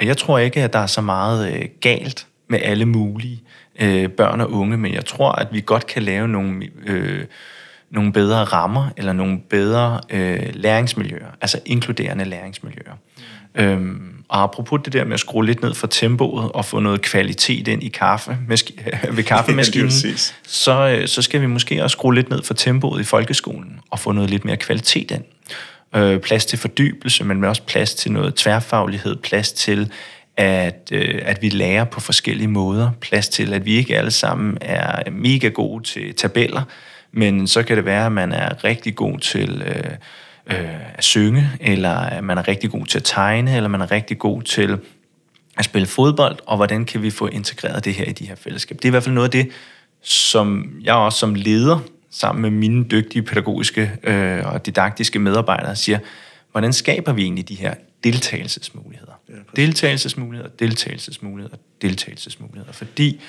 [0.00, 3.42] at jeg tror ikke, at der er så meget øh, galt med alle mulige
[3.80, 7.24] øh, børn og unge, men jeg tror, at vi godt kan lave nogle øh,
[7.90, 12.94] nogle bedre rammer, eller nogle bedre øh, læringsmiljøer, altså inkluderende læringsmiljøer.
[13.54, 13.62] Mm.
[13.62, 17.02] Øhm, og apropos det der med at skrue lidt ned for tempoet og få noget
[17.02, 18.38] kvalitet ind i kaffe
[19.16, 19.90] ved kaffemaskinen,
[20.46, 23.98] så, øh, så skal vi måske også skrue lidt ned for tempoet i folkeskolen og
[23.98, 25.24] få noget lidt mere kvalitet ind.
[25.96, 29.92] Øh, plads til fordybelse, men også plads til noget tværfaglighed, plads til
[30.36, 34.58] at, øh, at vi lærer på forskellige måder, plads til at vi ikke alle sammen
[34.60, 36.62] er mega gode til tabeller,
[37.12, 41.50] Men så kan det være, at man er rigtig god til øh, øh, at synge,
[41.60, 44.78] eller at man er rigtig god til at tegne, eller man er rigtig god til
[45.58, 48.78] at spille fodbold, og hvordan kan vi få integreret det her i de her fællesskaber.
[48.80, 49.50] Det er i hvert fald noget af det,
[50.02, 51.78] som jeg også som leder,
[52.14, 55.98] sammen med mine dygtige pædagogiske øh, og didaktiske medarbejdere, siger,
[56.52, 57.74] hvordan skaber vi egentlig de her
[58.04, 59.12] deltagelsesmuligheder?
[59.28, 62.72] Ja, deltagelsesmuligheder, deltagelsesmuligheder, deltagelsesmuligheder.
[62.72, 63.20] Fordi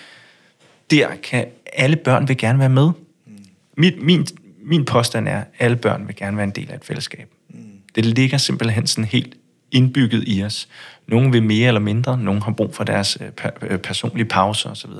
[0.91, 2.91] der kan alle børn vil gerne være med.
[3.25, 3.33] Mm.
[3.77, 4.27] Min, min,
[4.63, 7.29] min påstand er, at alle børn vil gerne være en del af et fællesskab.
[7.49, 7.57] Mm.
[7.95, 9.35] Det ligger simpelthen sådan helt
[9.71, 10.67] indbygget i os.
[11.07, 14.91] Nogle vil mere eller mindre, nogle har brug for deres øh, øh, personlige pauser osv.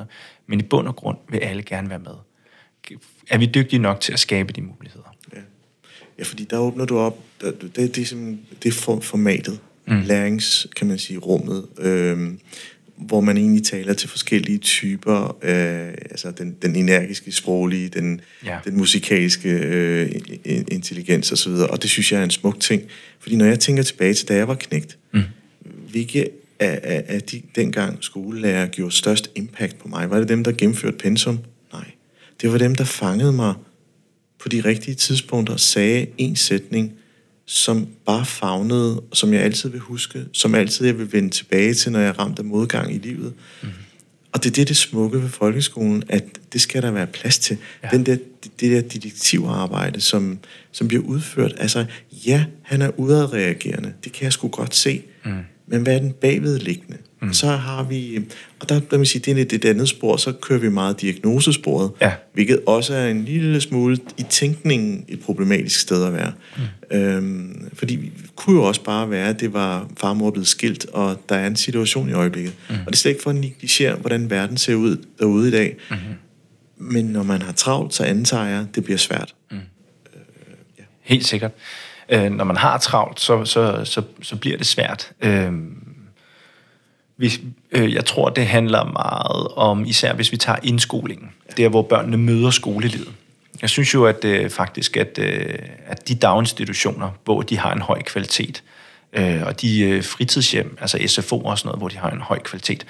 [0.48, 2.16] Men i bund og grund vil alle gerne være med.
[3.30, 5.16] Er vi dygtige nok til at skabe de muligheder?
[5.34, 5.40] Ja,
[6.20, 10.02] ja fordi der åbner du op, det, det, det, er, det er formatet, mm.
[10.02, 11.66] lærings, kan man sige, rummet.
[11.78, 12.40] Øhm,
[12.98, 18.58] hvor man egentlig taler til forskellige typer, øh, altså den, den energiske, sproglige, den, ja.
[18.66, 20.12] den musikalske øh,
[20.46, 22.84] intelligens osv., og det synes jeg er en smuk ting.
[23.20, 25.22] Fordi når jeg tænker tilbage til, da jeg var knægt, mm.
[25.90, 30.10] hvilke af, af, af de dengang skolelærer gjorde størst impact på mig?
[30.10, 31.40] Var det dem, der gennemførte pensum?
[32.46, 33.54] Det var dem, der fangede mig
[34.40, 36.94] på de rigtige tidspunkter og sagde en sætning,
[37.46, 41.92] som bare fagnede, som jeg altid vil huske, som altid jeg vil vende tilbage til,
[41.92, 43.34] når jeg er ramt af modgang i livet.
[43.64, 43.70] Mm.
[44.34, 47.58] Og det er det, det smukke ved folkeskolen, at det skal der være plads til.
[47.84, 47.90] Ja.
[47.90, 50.40] Den der, det, det der detektivarbejde, som,
[50.72, 51.54] som bliver udført.
[51.58, 53.94] Altså, ja, han er udadreagerende.
[54.04, 55.04] Det kan jeg sgu godt se.
[55.26, 55.32] Mm.
[55.68, 56.98] Men hvad er den bagvedliggende?
[57.26, 57.34] Mm.
[57.34, 58.20] Så har vi,
[58.60, 61.92] og der, der vil sige, det er det andet spor, så kører vi meget diagnosesporet,
[62.02, 62.12] ja.
[62.34, 66.32] hvilket også er en lille smule i tænkningen et problematisk sted at være.
[66.92, 66.98] Mm.
[66.98, 71.22] Øhm, fordi det kunne jo også bare være, at det var farmor blevet skilt, og
[71.30, 72.54] der er en situation i øjeblikket.
[72.70, 72.76] Mm.
[72.76, 75.76] Og det er slet ikke for at negligere, hvordan verden ser ud derude i dag.
[75.90, 75.98] Mm.
[76.78, 79.36] Men når man har travlt, så antager jeg, det bliver svært.
[79.52, 79.58] Mm.
[79.58, 79.62] Øh,
[80.80, 80.84] ja.
[81.02, 81.52] Helt sikkert.
[82.10, 85.12] Øh, når man har travlt, så, så, så, så bliver det svært.
[85.22, 85.52] Øh,
[87.18, 91.82] vi, øh, jeg tror, det handler meget om, især hvis vi tager indskolingen, der hvor
[91.82, 93.12] børnene møder skolelivet.
[93.62, 97.82] Jeg synes jo, at øh, faktisk, at, øh, at de daginstitutioner, hvor de har en
[97.82, 98.64] høj kvalitet,
[99.14, 102.40] øh, og de øh, fritidshjem, altså SFO og sådan noget, hvor de har en høj
[102.40, 102.86] kvalitet,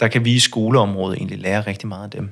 [0.00, 2.30] der kan vi i skoleområdet egentlig lære rigtig meget af dem.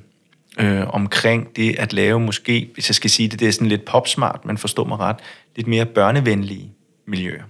[0.59, 3.85] Øh, omkring det at lave måske, hvis jeg skal sige det, det er sådan lidt
[3.85, 5.15] popsmart, men forstå mig ret,
[5.55, 6.71] lidt mere børnevenlige
[7.07, 7.43] miljøer.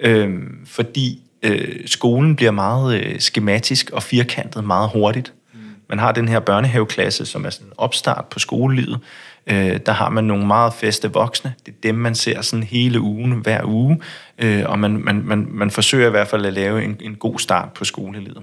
[0.00, 5.32] Øh, fordi øh, skolen bliver meget øh, skematisk og firkantet meget hurtigt.
[5.52, 5.60] Mm.
[5.88, 8.98] Man har den her børnehaveklasse, som er sådan en opstart på skolelivet.
[9.46, 11.54] Øh, der har man nogle meget feste voksne.
[11.66, 14.00] Det er dem, man ser sådan hele ugen, hver uge.
[14.38, 17.38] Øh, og man, man, man, man forsøger i hvert fald at lave en, en god
[17.38, 18.42] start på skolelivet.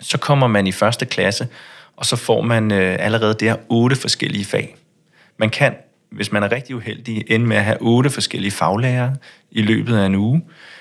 [0.00, 1.48] Så kommer man i første klasse,
[1.96, 4.76] og så får man øh, allerede der otte forskellige fag.
[5.36, 5.74] Man kan,
[6.10, 9.16] hvis man er rigtig uheldig, ende med at have otte forskellige faglærere
[9.50, 10.42] i løbet af en uge.
[10.46, 10.73] Øh,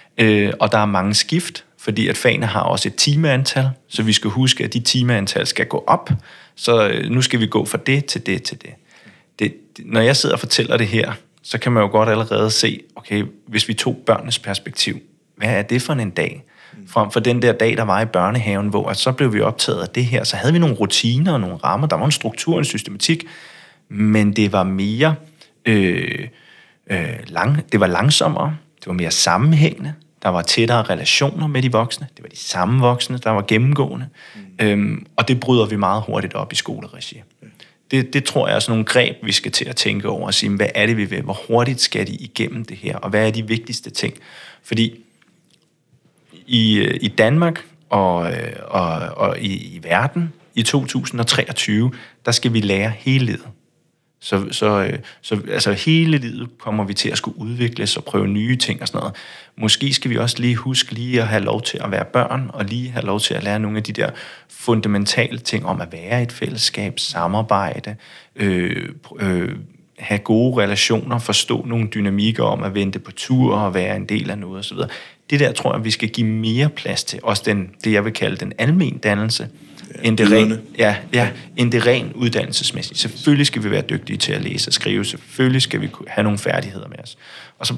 [0.60, 4.30] og der er mange skift, fordi at fagene har også et timeantal, så vi skal
[4.30, 6.10] huske, at de timeantal skal gå op.
[6.56, 8.70] Så øh, nu skal vi gå fra det til det til det.
[9.40, 9.54] det.
[9.86, 13.24] Når jeg sidder og fortæller det her, så kan man jo godt allerede se, okay,
[13.48, 15.00] hvis vi tog børnenes perspektiv,
[15.36, 16.44] hvad er det for en dag?
[16.88, 19.82] Frem for den der dag, der var i børnehaven, hvor at så blev vi optaget
[19.82, 22.60] af det her, så havde vi nogle rutiner og nogle rammer, der var en struktur,
[22.60, 23.24] en systematik,
[23.90, 25.16] men det var mere
[25.66, 26.28] øh,
[26.90, 31.72] øh, lang, det var langsommere, det var mere sammenhængende, der var tættere relationer med de
[31.72, 32.08] voksne.
[32.16, 34.08] Det var de samme voksne, der var gennemgående.
[34.36, 34.42] Mm.
[34.66, 37.22] Øhm, og det bryder vi meget hurtigt op i skoleregi.
[37.92, 40.34] Det, det tror jeg er sådan nogle greb, vi skal til at tænke over og
[40.34, 41.22] sige, hvad er det, vi vil?
[41.22, 42.98] Hvor hurtigt skal de igennem det her?
[42.98, 44.14] Og hvad er de vigtigste ting?
[44.64, 45.00] Fordi
[46.48, 51.92] i, øh, i Danmark og, øh, og, og i, i verden i 2023,
[52.26, 53.48] der skal vi lære hele livet.
[54.24, 58.28] Så, så, øh, så altså hele livet kommer vi til at skulle udvikles og prøve
[58.28, 59.16] nye ting og sådan noget.
[59.58, 62.66] Måske skal vi også lige huske lige at have lov til at være børn, og
[62.66, 64.10] lige have lov til at lære nogle af de der
[64.50, 67.96] fundamentale ting om at være i et fællesskab, samarbejde,
[68.36, 69.56] øh, øh,
[70.00, 74.30] have gode relationer, forstå nogle dynamikker om at vente på tur og være en del
[74.30, 74.78] af noget osv.
[75.30, 77.20] Det der tror jeg, vi skal give mere plads til.
[77.24, 79.50] Også den, det, jeg vil kalde den almen dannelse
[80.04, 83.00] end det, ren, ja, ja, end det ren uddannelsesmæssigt.
[83.00, 85.06] Selvfølgelig skal vi være dygtige til at læse og skrive.
[85.06, 87.18] Selvfølgelig skal vi have nogle færdigheder med os.
[87.60, 87.76] Og så,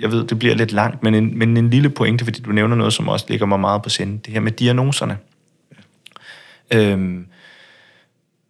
[0.00, 2.76] jeg ved, det bliver lidt langt, men en, men en lille pointe, fordi du nævner
[2.76, 4.20] noget, som også ligger mig meget på sinde.
[4.24, 5.16] Det her med diagnoserne.
[6.72, 6.78] Ja.
[6.78, 7.26] Øhm,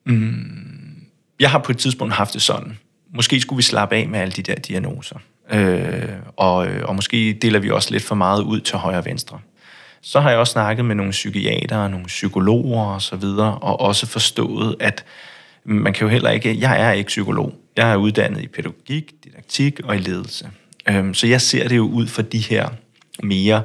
[0.05, 1.03] mm,
[1.41, 2.79] jeg har på et tidspunkt haft det sådan.
[3.15, 5.17] Måske skulle vi slappe af med alle de der diagnoser.
[5.53, 9.41] Øh, og, og måske deler vi også lidt for meget ud til højre og venstre.
[10.03, 14.07] Så har jeg også snakket med nogle psykiatere, nogle psykologer og så videre, og også
[14.07, 15.05] forstået, at
[15.65, 17.55] Man kan jo heller ikke, jeg er ikke psykolog.
[17.77, 20.51] Jeg er uddannet i pædagogik, didaktik og i ledelse.
[20.89, 22.69] Øhm, så jeg ser det jo ud fra de her
[23.23, 23.63] mere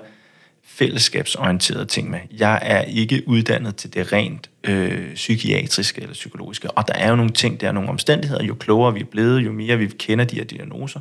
[0.65, 2.19] fællesskabsorienterede ting med.
[2.39, 7.15] Jeg er ikke uddannet til det rent øh, psykiatriske eller psykologiske, og der er jo
[7.15, 8.43] nogle ting, der er nogle omstændigheder.
[8.43, 10.99] Jo klogere vi er blevet, jo mere vi kender de her diagnoser,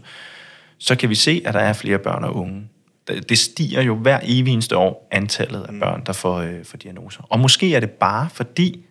[0.79, 2.69] så kan vi se, at der er flere børn og unge.
[3.09, 7.23] Det stiger jo hver evig eneste år, antallet af børn, der får, øh, får diagnoser.
[7.31, 8.85] Og måske er det bare fordi,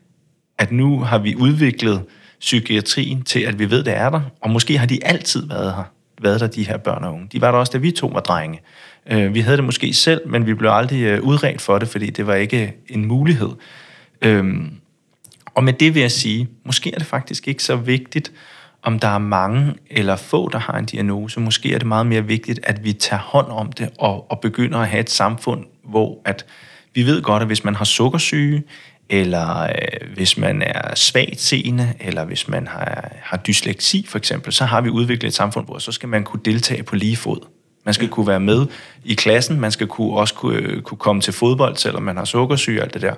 [0.57, 2.03] at nu har vi udviklet
[2.39, 5.83] psykiatrien til, at vi ved, det er der, og måske har de altid været her,
[6.21, 7.27] været der, de her børn og unge.
[7.31, 8.61] De var der også, da vi to var drenge.
[9.11, 12.09] Øh, vi havde det måske selv, men vi blev aldrig øh, udredt for det, fordi
[12.09, 13.49] det var ikke en mulighed.
[14.21, 14.73] Øhm,
[15.45, 18.31] og med det vil jeg sige, måske er det faktisk ikke så vigtigt,
[18.83, 21.39] om der er mange eller få, der har en diagnose.
[21.39, 24.79] Måske er det meget mere vigtigt, at vi tager hånd om det og, og begynder
[24.79, 26.45] at have et samfund, hvor at
[26.93, 28.63] vi ved godt, at hvis man har sukkersyge,
[29.09, 34.53] eller øh, hvis man er svagt seende, eller hvis man har, har dysleksi for eksempel,
[34.53, 37.47] så har vi udviklet et samfund, hvor så skal man kunne deltage på lige fod.
[37.85, 38.65] Man skal kunne være med
[39.03, 42.25] i klassen, man skal kunne, også kunne, øh, kunne komme til fodbold, selvom man har
[42.25, 43.15] sukkersyge og alt det der.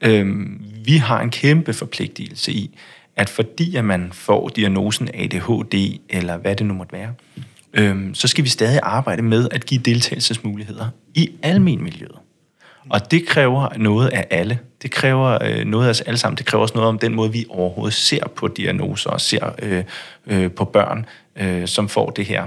[0.00, 2.78] Øhm, vi har en kæmpe forpligtelse i,
[3.16, 7.14] at fordi at man får diagnosen ADHD, eller hvad det nu måtte være,
[7.74, 12.16] øhm, så skal vi stadig arbejde med at give deltagelsesmuligheder i almenmiljøet.
[12.90, 14.58] Og det kræver noget af alle.
[14.82, 16.38] Det kræver øh, noget af os alle sammen.
[16.38, 19.84] Det kræver også noget om den måde, vi overhovedet ser på diagnoser og ser øh,
[20.26, 22.46] øh, på børn, øh, som får det her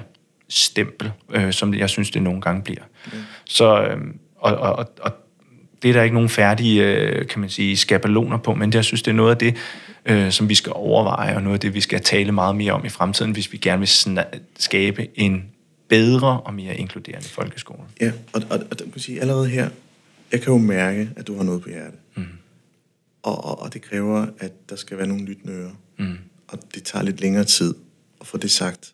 [0.49, 2.83] stempel, øh, som jeg synes, det nogle gange bliver.
[3.05, 3.11] Mm.
[3.45, 3.97] Så, øh,
[4.35, 5.11] og, og, og
[5.85, 8.85] det er der ikke nogen færdige, øh, kan man sige, skabeloner på, men det, jeg
[8.85, 9.55] synes, det er noget af det,
[10.05, 12.85] øh, som vi skal overveje, og noget af det, vi skal tale meget mere om
[12.85, 14.23] i fremtiden, hvis vi gerne vil
[14.57, 15.45] skabe en
[15.87, 17.79] bedre og mere inkluderende folkeskole.
[18.01, 19.69] Ja, og, og, og kan sige, allerede her,
[20.31, 21.99] jeg kan jo mærke, at du har noget på hjertet.
[22.15, 22.23] Mm.
[23.23, 25.71] Og, og, og det kræver, at der skal være nogle lyttende ører.
[25.97, 26.17] Mm.
[26.47, 27.75] Og det tager lidt længere tid
[28.21, 28.93] at få det sagt.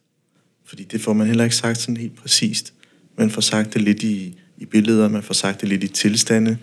[0.66, 2.74] Fordi det får man heller ikke sagt sådan helt præcist.
[3.18, 6.58] Man får sagt det lidt i, i billeder, man får sagt det lidt i tilstande,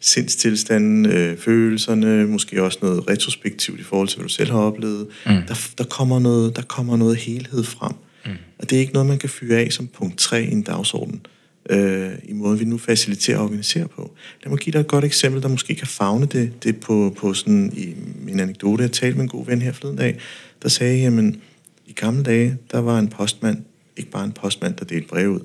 [0.00, 5.06] sindstilstanden, øh, følelserne, måske også noget retrospektivt i forhold til, hvad du selv har oplevet.
[5.26, 5.32] Mm.
[5.48, 7.92] Der, der, kommer noget, der kommer noget helhed frem.
[8.26, 8.30] Mm.
[8.58, 11.26] Og det er ikke noget, man kan fyre af som punkt 3 i en dagsorden,
[11.70, 14.14] øh, i måden, vi nu faciliterer og organiserer på.
[14.44, 17.34] Lad mig give dig et godt eksempel, der måske kan fagne det, det på, på
[17.34, 20.18] sådan, i min anekdote, jeg talte med en god ven her forleden dag,
[20.62, 21.40] der sagde, jamen,
[21.86, 23.58] i gamle dage, der var en postmand,
[23.96, 25.40] ikke bare en postmand, der delte brev ud.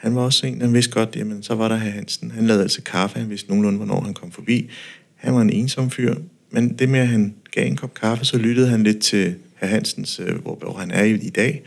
[0.00, 2.30] Han var også en, der vidste godt, jamen, så var der herr Hansen.
[2.30, 4.70] Han lavede altså kaffe, han vidste nogenlunde, hvornår han kom forbi.
[5.14, 6.14] Han var en ensom fyr,
[6.50, 9.68] men det med, at han gav en kop kaffe, så lyttede han lidt til herr
[9.68, 11.62] Hansens, øh, hvor, hvor han er i, i dag,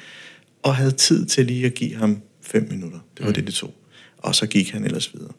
[0.63, 3.00] og havde tid til lige at give ham fem minutter.
[3.17, 3.34] Det var mm.
[3.34, 3.74] det, det tog.
[4.17, 5.32] Og så gik han ellers videre.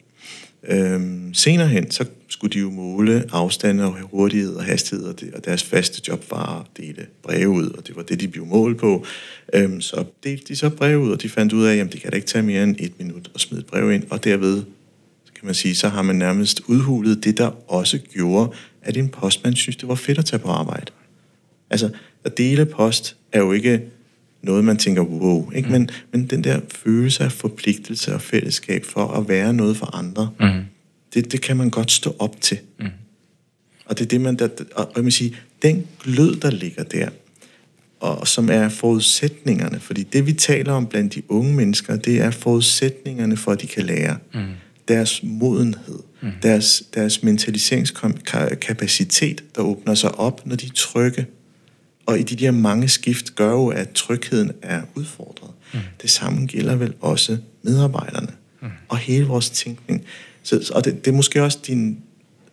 [0.67, 5.33] Øhm, senere hen, så skulle de jo måle afstande og hurtighed og hastighed, og, det,
[5.33, 8.45] og deres faste job var at dele breve ud, og det var det, de blev
[8.45, 9.05] målt på.
[9.53, 12.11] Øhm, så delte de så breve ud, og de fandt ud af, at det kan
[12.11, 14.63] da ikke tage mere end et minut at smide et brev ind, og derved,
[15.35, 18.51] kan man sige, så har man nærmest udhulet det, der også gjorde,
[18.81, 20.91] at en postmand synes, det var fedt at tage på arbejde.
[21.69, 21.89] Altså,
[22.23, 23.81] at dele post er jo ikke
[24.45, 25.67] noget, man tænker, wow, ikke?
[25.67, 25.71] Mm.
[25.71, 30.29] Men, men den der følelse af forpligtelse og fællesskab for at være noget for andre,
[30.39, 30.61] mm.
[31.13, 32.57] det, det kan man godt stå op til.
[32.79, 32.85] Mm.
[33.85, 34.35] Og det er det, man...
[34.35, 37.09] Der, og jeg vil sige, den glød, der ligger der,
[37.99, 42.31] og som er forudsætningerne, fordi det, vi taler om blandt de unge mennesker, det er
[42.31, 44.17] forudsætningerne for, at de kan lære.
[44.33, 44.41] Mm.
[44.87, 46.29] Deres modenhed, mm.
[46.43, 51.25] deres, deres mentaliseringskapacitet, der åbner sig op, når de er trygge,
[52.05, 55.51] og i de der mange skift gør jo, at trygheden er udfordret.
[55.73, 55.79] Mm.
[56.01, 58.67] Det samme gælder vel også medarbejderne mm.
[58.89, 60.05] og hele vores tænkning.
[60.43, 61.99] Så, og det, det er måske også din...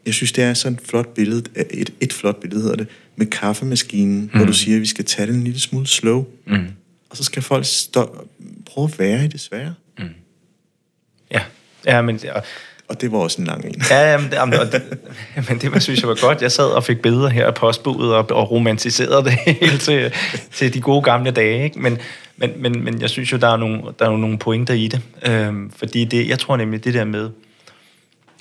[0.06, 2.86] Jeg synes, det er sådan et flot billede, et, et flot billede hedder det,
[3.16, 4.30] med kaffemaskinen, mm.
[4.34, 6.24] hvor du siger, at vi skal tage det en lille smule slow.
[6.46, 6.66] Mm.
[7.10, 8.26] Og så skal folk stå,
[8.66, 9.74] prøve at være i det svære.
[9.98, 10.04] Mm.
[11.30, 11.42] Ja,
[11.86, 12.20] ja men...
[12.34, 12.42] Og
[12.88, 13.82] og det var også en lang en.
[13.90, 14.82] Ja, jamen, det, jamen, det,
[15.48, 16.42] men det var, synes jeg var godt.
[16.42, 20.12] Jeg sad og fik billeder her af postbudet og, og romantiserede det hele til,
[20.52, 21.64] til de gode gamle dage.
[21.64, 21.80] Ikke?
[21.80, 21.98] Men,
[22.36, 25.00] men, men, men jeg synes jo, der er nogle, der er nogle pointer i det.
[25.26, 27.30] Øhm, fordi det, jeg tror nemlig, det der med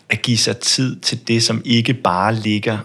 [0.09, 2.77] at give sig tid til det, som ikke bare ligger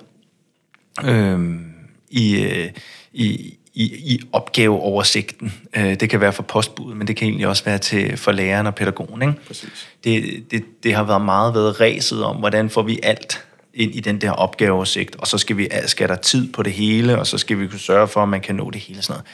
[1.05, 1.65] øhm,
[2.11, 2.71] i, øh,
[3.13, 5.53] i, i, i opgaveoversigten.
[5.77, 8.67] Øh, det kan være for postbuddet, men det kan egentlig også være til for læreren
[8.67, 9.23] og pædagogen.
[9.23, 9.35] Ikke?
[9.47, 9.89] Præcis.
[10.05, 14.01] Det, det, det har været meget været ræset om, hvordan får vi alt ind i
[14.01, 17.39] den der opgaveoversigt, og så skal, vi, skal der tid på det hele, og så
[17.39, 19.03] skal vi kunne sørge for, at man kan nå det hele.
[19.03, 19.27] Sådan noget.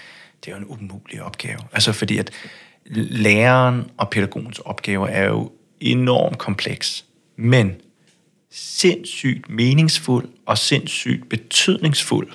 [0.45, 1.59] Det er jo en umulig opgave.
[1.73, 2.31] Altså fordi, at
[2.87, 5.51] læreren og pædagogens opgave er jo
[5.81, 7.05] enormt kompleks,
[7.37, 7.75] men
[8.51, 12.29] sindssygt meningsfuld og sindssygt betydningsfuld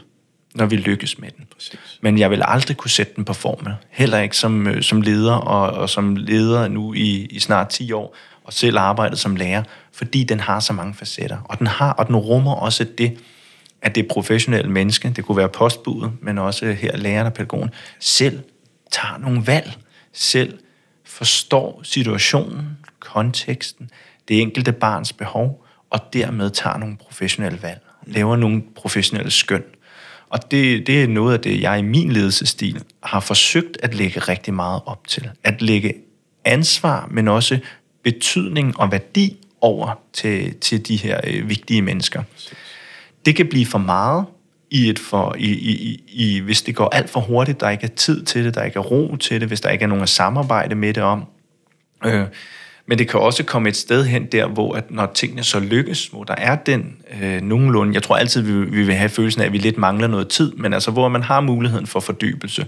[0.58, 1.47] når vi lykkes med den.
[1.70, 2.00] Præcis.
[2.02, 3.74] Men jeg vil aldrig kunne sætte den på formel.
[3.90, 7.92] Heller ikke som, øh, som leder, og, og som leder nu i, i snart 10
[7.92, 11.38] år, og selv arbejdet som lærer, fordi den har så mange facetter.
[11.44, 13.18] Og den har, og den rummer også det,
[13.82, 18.40] at det professionelle menneske, det kunne være postbudet, men også her læreren og pædagogen, selv
[18.92, 19.78] tager nogle valg,
[20.14, 20.60] selv
[21.06, 23.90] forstår situationen, konteksten,
[24.28, 29.64] det enkelte barns behov, og dermed tager nogle professionelle valg, laver nogle professionelle skøn.
[30.30, 34.20] Og det, det er noget af det, jeg i min ledelsesstil har forsøgt at lægge
[34.20, 35.30] rigtig meget op til.
[35.44, 35.94] At lægge
[36.46, 37.60] ansvar, men også
[38.04, 42.24] betydning og værdi over til, til de her øh, vigtige mennesker.
[43.26, 44.26] Det kan blive for meget,
[44.70, 47.96] i et for, i, i, i, hvis det går alt for hurtigt, der ikke er
[47.96, 50.10] tid til det, der ikke er ro til det, hvis der ikke er nogen at
[50.10, 51.26] samarbejde med det om.
[52.06, 52.26] Øh,
[52.88, 56.08] men det kan også komme et sted hen der, hvor at når tingene så lykkes,
[56.08, 59.46] hvor der er den øh, nogenlunde, jeg tror altid, vi, vi vil have følelsen af,
[59.46, 62.66] at vi lidt mangler noget tid, men altså hvor man har muligheden for fordybelse,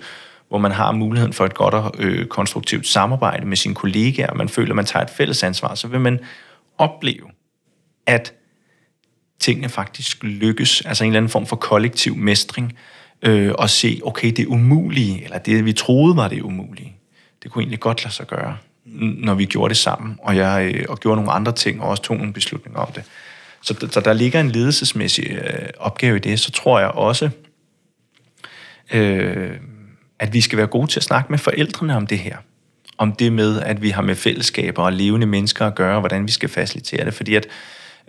[0.50, 4.38] hvor man har muligheden for et godt og øh, konstruktivt samarbejde med sine kollegaer, og
[4.38, 6.20] man føler, at man tager et fælles ansvar, så vil man
[6.78, 7.28] opleve,
[8.08, 8.34] at
[9.40, 12.74] tingene faktisk lykkes, altså en eller anden form for kollektiv mestring,
[13.22, 16.96] øh, og se, okay, det umulige, eller det, vi troede var det umulige,
[17.44, 18.58] det kunne egentlig godt lade sig gøre,
[18.98, 22.04] når vi gjorde det sammen, og jeg øh, og gjorde nogle andre ting, og også
[22.04, 23.04] tog nogle beslutninger om det.
[23.62, 26.40] Så, så der ligger en ledelsesmæssig øh, opgave i det.
[26.40, 27.30] Så tror jeg også,
[28.94, 29.52] øh,
[30.20, 32.38] at vi skal være gode til at snakke med forældrene om det her.
[32.98, 36.28] Om det med, at vi har med fællesskaber og levende mennesker at gøre, og hvordan
[36.28, 37.14] vi skal facilitere det.
[37.14, 37.48] Fordi at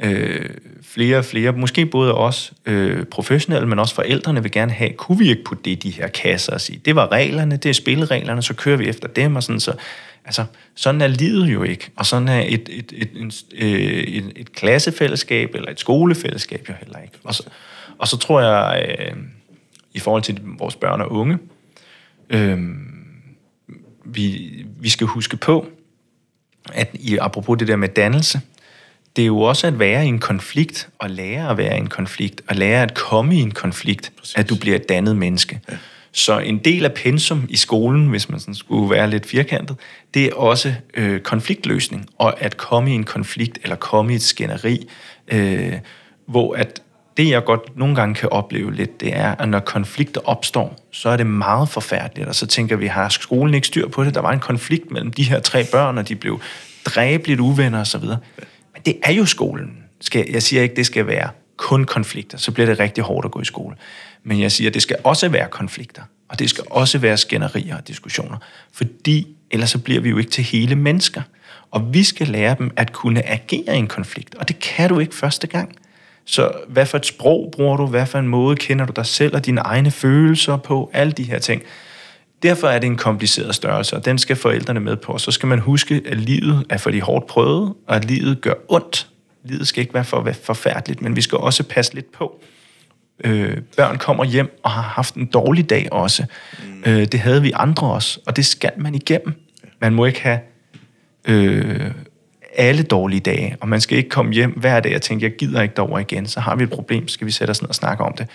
[0.03, 0.51] øh,
[0.83, 5.19] flere og flere, måske både os øh, professionelle, men også forældrene vil gerne have, kunne
[5.19, 7.73] vi ikke putte det i de her kasser og sige, det var reglerne, det er
[7.73, 9.75] spillereglerne, så kører vi efter dem, og sådan så.
[10.25, 14.33] Altså, sådan er livet jo ikke, og sådan er et, et, et, et, et, et,
[14.37, 17.19] et klassefællesskab eller et skolefællesskab jo heller ikke.
[17.25, 17.43] Og så,
[17.99, 19.17] og så tror jeg, øh,
[19.93, 21.39] i forhold til vores børn og unge,
[22.31, 22.59] øh,
[24.05, 25.67] vi, vi skal huske på,
[26.73, 28.41] at i, apropos det der med dannelse,
[29.17, 31.89] det er jo også at være i en konflikt, og lære at være i en
[31.89, 34.35] konflikt, og lære at komme i en konflikt, Præcis.
[34.37, 35.61] at du bliver et dannet menneske.
[35.71, 35.77] Ja.
[36.13, 39.77] Så en del af pensum i skolen, hvis man sådan skulle være lidt firkantet,
[40.15, 44.23] det er også øh, konfliktløsning, og at komme i en konflikt, eller komme i et
[44.23, 44.89] skænderi,
[45.29, 45.73] øh,
[46.27, 46.83] hvor at
[47.17, 51.09] det, jeg godt nogle gange kan opleve lidt, det er, at når konflikter opstår, så
[51.09, 54.15] er det meget forfærdeligt, og så tænker vi, har skolen ikke styr på det?
[54.15, 56.41] Der var en konflikt mellem de her tre børn, og de blev
[56.85, 58.05] dræbeligt uvenner osv.
[58.73, 59.77] Men det er jo skolen.
[60.01, 63.31] Skal, jeg siger ikke, det skal være kun konflikter, så bliver det rigtig hårdt at
[63.31, 63.77] gå i skole.
[64.25, 67.77] Men jeg siger, at det skal også være konflikter, og det skal også være skænderier
[67.77, 68.37] og diskussioner,
[68.73, 71.23] fordi ellers så bliver vi jo ikke til hele mennesker.
[71.71, 74.99] Og vi skal lære dem at kunne agere i en konflikt, og det kan du
[74.99, 75.77] ikke første gang.
[76.25, 77.87] Så hvad for et sprog bruger du?
[77.87, 80.91] Hvad for en måde kender du dig selv og dine egne følelser på?
[80.93, 81.63] Alle de her ting.
[82.43, 85.19] Derfor er det en kompliceret størrelse, og den skal forældrene med på.
[85.19, 88.55] Så skal man huske, at livet er for de hårdt prøvet, og at livet gør
[88.69, 89.09] ondt.
[89.45, 92.43] Livet skal ikke være for forfærdeligt, men vi skal også passe lidt på.
[93.25, 96.25] Øh, børn kommer hjem og har haft en dårlig dag også.
[96.65, 96.93] Mm.
[96.93, 99.35] Øh, det havde vi andre også, og det skal man igennem.
[99.81, 100.39] Man må ikke have
[101.29, 101.91] øh,
[102.55, 105.63] alle dårlige dage, og man skal ikke komme hjem hver dag og tænke, jeg gider
[105.63, 108.05] ikke derover igen, så har vi et problem, skal vi sætte os ned og snakke
[108.05, 108.27] om det.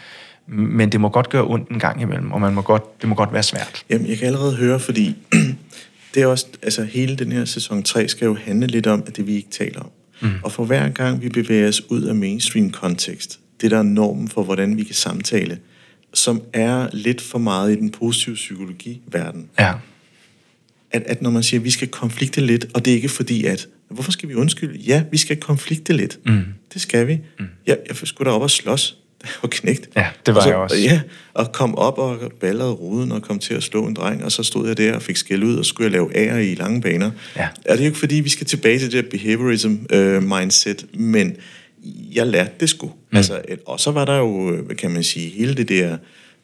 [0.48, 3.16] Men det må godt gøre ondt en gang imellem, og man må godt, det må
[3.16, 3.84] godt være svært.
[3.90, 5.16] Jamen, jeg kan allerede høre, fordi
[6.14, 9.18] det er også, altså hele den her sæson 3 skal jo handle lidt om, at
[9.18, 9.90] det vi ikke taler om.
[10.22, 10.30] Mm.
[10.44, 14.44] Og for hver gang vi bevæger os ud af mainstream-kontekst, det der er normen for,
[14.44, 15.60] hvordan vi kan samtale,
[16.14, 19.50] som er lidt for meget i den positive psykologi-verden.
[19.60, 19.74] Ja.
[20.92, 23.46] At, at når man siger, at vi skal konflikte lidt, og det er ikke fordi,
[23.46, 24.80] at hvorfor skal vi undskylde?
[24.80, 26.20] Ja, vi skal konflikte lidt.
[26.26, 26.44] Mm.
[26.74, 27.20] Det skal vi.
[27.40, 27.46] Mm.
[27.68, 28.98] Jeg, jeg skulle da op og slås
[29.44, 29.90] og knægt.
[29.96, 30.78] Ja, det var og så, jeg også.
[30.78, 31.02] Ja,
[31.34, 34.44] og kom op og ballede ruden og kom til at slå en dreng, og så
[34.44, 37.12] stod jeg der og fik skæld ud, og skulle jeg lave ære i lange baner.
[37.36, 37.48] Ja.
[37.66, 41.36] Er det jo ikke fordi, vi skal tilbage til det der behaviorism-mindset, øh, men
[42.14, 42.86] jeg lærte det sgu.
[42.86, 43.18] Mm.
[43.18, 45.98] Altså, og så var der jo, hvad kan man sige, hele det der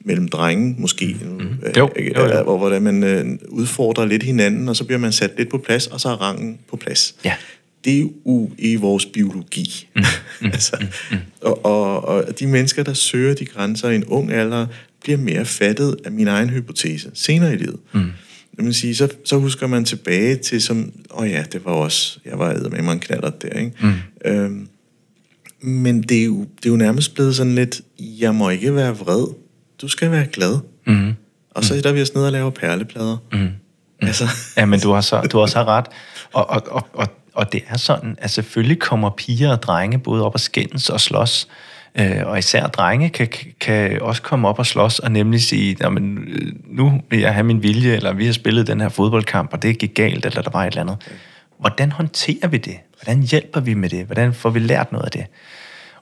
[0.05, 1.29] mellem drenge, måske, mm.
[1.29, 1.57] Mm.
[1.77, 2.43] Jo, øh, jo, jo.
[2.43, 5.87] hvor hvordan man øh, udfordrer lidt hinanden, og så bliver man sat lidt på plads,
[5.87, 7.15] og så er rangen på plads.
[7.25, 7.33] Ja.
[7.85, 9.87] Det er jo i vores biologi.
[9.95, 10.03] Mm.
[10.41, 10.47] Mm.
[10.47, 10.87] altså, mm.
[11.11, 11.17] Mm.
[11.41, 14.67] Og, og, og de mennesker, der søger de grænser i en ung alder,
[15.03, 17.79] bliver mere fattet af min egen hypotese senere i livet.
[17.93, 18.11] Mm.
[18.57, 21.71] Jeg vil sige, så, så husker man tilbage til som, åh oh ja, det var
[21.71, 23.71] også, jeg var med mig en knaller der, ikke?
[23.81, 23.93] Mm.
[24.25, 24.67] Øhm,
[25.61, 28.97] men det er, jo, det er jo nærmest blevet sådan lidt, jeg må ikke være
[28.97, 29.27] vred,
[29.81, 30.59] du skal være glad.
[30.87, 31.13] Mm.
[31.51, 33.17] Og så sætter vi os ned og laver perleplader.
[33.31, 33.39] Mm.
[33.39, 33.49] Mm.
[34.07, 34.25] Altså.
[34.57, 35.85] Ja, men du har, så, du har så ret.
[36.33, 40.25] Og, og, og, og, og det er sådan, at selvfølgelig kommer piger og drenge både
[40.25, 41.47] op og skændes og slås.
[41.95, 43.27] Øh, og især drenge kan,
[43.59, 46.27] kan også komme op og slås og nemlig sige, jamen,
[46.67, 49.77] nu vil jeg have min vilje, eller vi har spillet den her fodboldkamp, og det
[49.77, 50.97] gik galt, eller der var et eller andet.
[51.59, 52.77] Hvordan håndterer vi det?
[53.03, 54.05] Hvordan hjælper vi med det?
[54.05, 55.25] Hvordan får vi lært noget af det?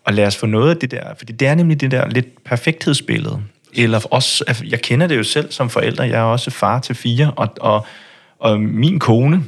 [0.03, 2.43] Og lad os få noget af det der, fordi det er nemlig det der lidt
[2.43, 3.41] perfekthedsbillede.
[3.73, 6.95] Eller også, altså, jeg kender det jo selv som forælder, jeg er også far til
[6.95, 7.85] fire, og, og,
[8.39, 9.43] og min kone,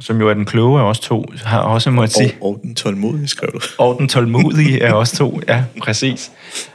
[0.00, 2.34] som jo er den kloge af os to, har også måttet sige...
[2.40, 3.60] Og, og den tålmodige, skrev du.
[3.78, 6.30] Og den tålmodige af os to, ja, præcis.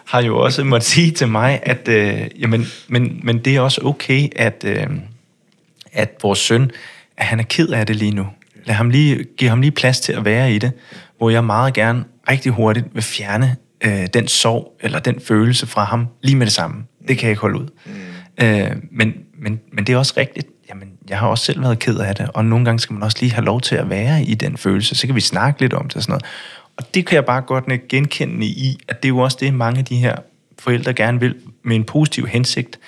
[0.06, 3.82] Har jo også måttet sige til mig, at øh, jamen, men, men det er også
[3.84, 4.88] okay, at, øh,
[5.92, 6.72] at vores søn,
[7.18, 8.28] at han er ked af det lige nu.
[8.66, 10.72] Lad ham lige, give ham lige plads til at være i det,
[11.18, 15.84] hvor jeg meget gerne rigtig hurtigt vil fjerne øh, den sorg eller den følelse fra
[15.84, 16.84] ham lige med det samme.
[17.08, 17.68] Det kan jeg ikke holde ud.
[17.86, 18.46] Mm.
[18.46, 20.48] Øh, men, men, men det er også rigtigt.
[20.70, 23.18] Jamen, jeg har også selv været ked af det, og nogle gange skal man også
[23.20, 24.96] lige have lov til at være i den følelse.
[24.96, 26.26] Så kan vi snakke lidt om det og sådan noget.
[26.78, 29.80] Og det kan jeg bare godt genkende i, at det er jo også det, mange
[29.80, 30.16] af de her
[30.60, 32.80] forældre gerne vil med en positiv hensigt.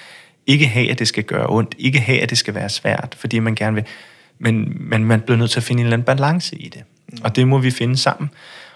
[0.47, 1.75] Ikke have, at det skal gøre ondt.
[1.77, 3.85] Ikke have, at det skal være svært, fordi man gerne vil.
[4.39, 6.81] Men, men man bliver nødt til at finde en eller anden balance i det.
[7.11, 7.17] Mm.
[7.23, 8.29] Og det må vi finde sammen.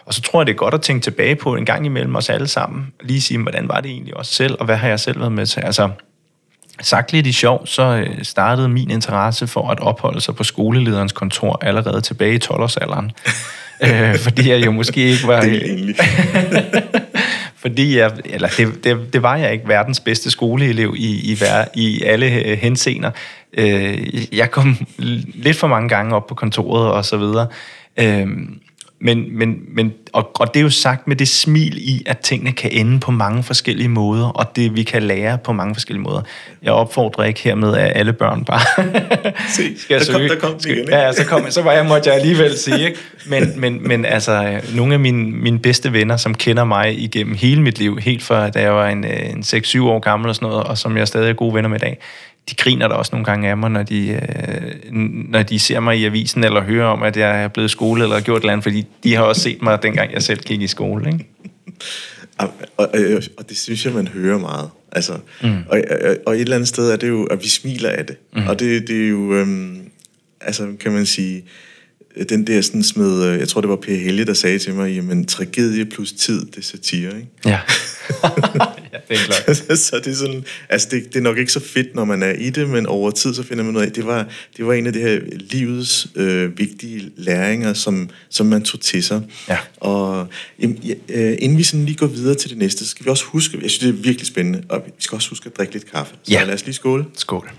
[0.05, 2.29] Og så tror jeg, det er godt at tænke tilbage på en gang imellem os
[2.29, 2.93] alle sammen.
[3.01, 5.45] Lige sige, hvordan var det egentlig også selv, og hvad har jeg selv været med
[5.45, 5.59] til?
[5.59, 5.89] Altså,
[6.81, 11.11] sagt lidt i sjov, så øh, startede min interesse for at opholde sig på skolelederens
[11.11, 13.11] kontor allerede tilbage i 12-årsalderen.
[13.87, 15.41] øh, fordi jeg jo måske ikke var...
[15.41, 15.95] Det er egentlig.
[17.59, 21.37] fordi jeg, eller det, det, det var jeg ikke verdens bedste skoleelev i, i,
[21.75, 23.11] i alle øh, henseender.
[23.53, 24.77] Øh, jeg kom
[25.33, 27.47] lidt for mange gange op på kontoret og så videre.
[27.99, 28.27] Øh,
[29.01, 32.51] men, men, men, og, og det er jo sagt med det smil i, at tingene
[32.51, 36.21] kan ende på mange forskellige måder, og det vi kan lære på mange forskellige måder.
[36.63, 38.59] Jeg opfordrer ikke hermed, at alle børn bare
[39.55, 40.95] Se, skal der, kom, der kom igen, ikke?
[40.95, 42.85] Ja, så, kom, så var jeg, måtte jeg alligevel sige.
[42.85, 42.99] Ikke?
[43.27, 47.61] Men, men, men altså, nogle af mine, mine bedste venner, som kender mig igennem hele
[47.61, 50.63] mit liv, helt fra da jeg var en, en 6-7 år gammel og sådan noget,
[50.63, 51.99] og som jeg stadig er gode venner med i dag,
[52.49, 54.93] de griner da også nogle gange af mig, når de, øh,
[55.29, 58.19] når de ser mig i avisen, eller hører om, at jeg er blevet skole, eller
[58.19, 60.67] gjort et eller andet, fordi de har også set mig, dengang jeg selv gik i
[60.67, 61.07] skole.
[61.13, 61.25] Ikke?
[62.37, 62.89] Og, og,
[63.37, 64.69] og det synes jeg, man hører meget.
[64.91, 65.57] Altså, mm.
[65.69, 68.17] og, og, og et eller andet sted er det jo, at vi smiler af det.
[68.35, 68.47] Mm.
[68.47, 69.81] Og det, det er jo, øhm,
[70.41, 71.43] altså kan man sige,
[72.29, 74.95] den der sådan smed, øh, jeg tror det var Per Helge, der sagde til mig,
[74.95, 77.27] jamen tragedie plus tid, det er satire, ikke?
[77.45, 77.49] Ja.
[78.93, 79.57] ja, det er klart.
[79.87, 82.31] så det er sådan, altså det, det er nok ikke så fedt, når man er
[82.31, 84.87] i det, men over tid, så finder man ud af, det var, det var en
[84.87, 89.21] af de her livets øh, vigtige læringer, som, som man tog til sig.
[89.49, 89.57] Ja.
[89.77, 90.27] Og
[90.59, 93.09] jamen, ja, øh, inden vi sådan lige går videre til det næste, så skal vi
[93.09, 95.73] også huske, jeg synes, det er virkelig spændende, og vi skal også huske at drikke
[95.73, 96.15] lidt kaffe.
[96.23, 96.43] Så ja.
[96.43, 97.05] lad os lige skåle.
[97.15, 97.49] Skål.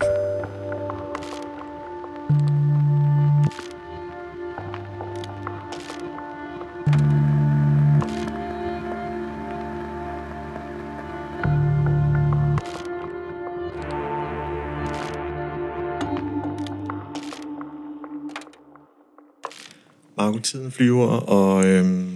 [20.51, 22.09] Tiden flyver, og øhm,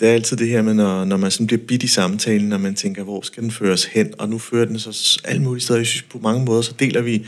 [0.00, 2.58] det er altid det her med, når, når man sådan bliver bidt i samtalen, når
[2.58, 4.14] man tænker, hvor skal den føres hen?
[4.18, 5.78] Og nu fører den så alle mulige steder.
[5.78, 7.26] Jeg synes, på mange måder, så deler vi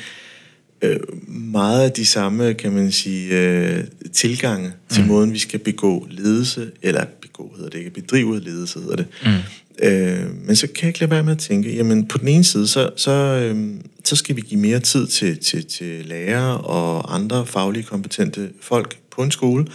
[0.82, 0.96] øh,
[1.28, 5.08] meget af de samme, kan man sige, øh, tilgange til mm.
[5.08, 9.06] måden, vi skal begå ledelse, eller begå hedder det ikke, bedrive ledelse hedder det.
[9.24, 9.86] Mm.
[9.86, 12.44] Øh, men så kan jeg ikke lade være med at tænke, jamen på den ene
[12.44, 13.74] side, så, så, øh,
[14.04, 18.96] så skal vi give mere tid til, til, til lærere og andre faglige kompetente folk
[19.10, 19.66] på en skole,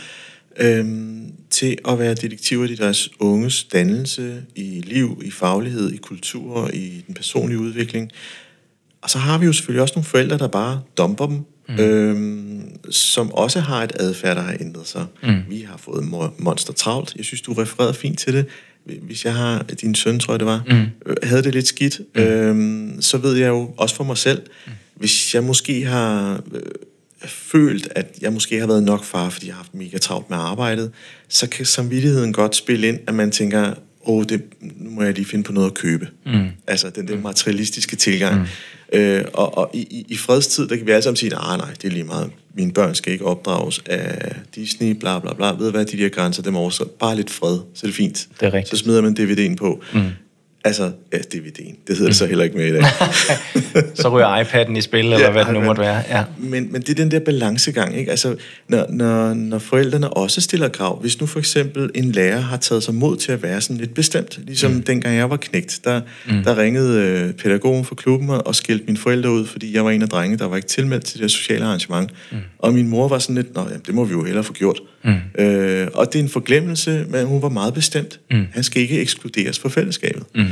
[0.57, 6.69] øhm, til at være detektiver i deres unges dannelse, i liv, i faglighed, i kultur,
[6.73, 8.11] i den personlige udvikling.
[9.01, 11.39] Og så har vi jo selvfølgelig også nogle forældre, der bare dumper dem,
[11.69, 11.79] mm.
[11.79, 15.05] øhm, som også har et adfærd, der har ændret sig.
[15.23, 15.41] Mm.
[15.49, 16.05] Vi har fået
[16.39, 17.13] monster travlt.
[17.15, 18.45] Jeg synes, du refererede fint til det.
[19.01, 21.11] Hvis jeg har, din søn tror jeg det var, mm.
[21.11, 22.21] Øh, havde det lidt skidt, mm.
[22.21, 24.71] øhm, så ved jeg jo også for mig selv, mm.
[24.95, 26.41] hvis jeg måske har...
[26.53, 26.61] Øh,
[27.25, 30.37] følt, at jeg måske har været nok far, fordi jeg har haft mega travlt med
[30.37, 30.91] arbejdet,
[31.27, 33.73] så kan samvittigheden godt spille ind, at man tænker,
[34.05, 36.07] åh, oh, det, nu må jeg lige finde på noget at købe.
[36.25, 36.47] Mm.
[36.67, 37.21] Altså den der mm.
[37.21, 38.39] materialistiske tilgang.
[38.39, 38.45] Mm.
[38.99, 41.87] Øh, og og i, i fredstid, der kan vi alle sammen sige, nej, nej, det
[41.87, 42.31] er lige meget.
[42.53, 45.51] Mine børn skal ikke opdrages af Disney, bla bla bla.
[45.51, 48.27] Ved hvad, de der grænser, dem over, så bare lidt fred, så er det fint.
[48.39, 48.77] Det er rigtigt.
[48.77, 49.81] Så smider man DVD'en på.
[49.93, 50.01] Mm.
[50.65, 51.75] Altså, ja, DVD'en.
[51.87, 52.83] Det hedder det så heller ikke med i dag.
[54.01, 56.03] så ryger iPad'en i spil, eller ja, hvad det nu måtte være.
[56.09, 56.23] Ja.
[56.37, 58.11] Men, men det er den der balancegang, ikke?
[58.11, 58.35] Altså,
[58.67, 61.01] når, når, når forældrene også stiller krav.
[61.01, 63.93] Hvis nu for eksempel en lærer har taget sig mod til at være sådan lidt
[63.93, 64.83] bestemt, ligesom mm.
[64.83, 66.43] dengang jeg var knægt, der, mm.
[66.43, 70.01] der ringede øh, pædagogen fra klubben og skældte mine forældre ud, fordi jeg var en
[70.01, 72.11] af drengene, der var ikke tilmeldt til det sociale arrangement.
[72.31, 72.37] Mm.
[72.59, 74.79] Og min mor var sådan lidt, nå, jamen, det må vi jo hellere få gjort.
[74.98, 74.98] Mm.
[75.39, 78.19] Øh, og det er en forglemmelse, men hun var meget bestemt.
[78.31, 78.45] Mm.
[78.51, 80.23] Han skal ikke ekskluderes fra fællesskabet.
[80.35, 80.45] Mm.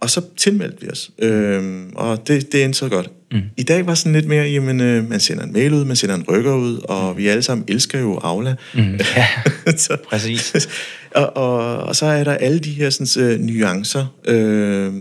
[0.00, 3.10] Og så tilmeldte vi os, øh, og det, det endte så godt.
[3.32, 3.40] Mm.
[3.56, 6.14] I dag var sådan lidt mere, jamen, øh, man sender en mail ud, man sender
[6.14, 7.18] en rykker ud, og mm.
[7.18, 8.54] vi alle sammen elsker jo Aula.
[8.74, 9.00] Mm.
[9.16, 9.26] Ja,
[9.76, 10.68] så, præcis.
[11.14, 14.92] og, og, og så er der alle de her sådan, øh, nuancer, øh,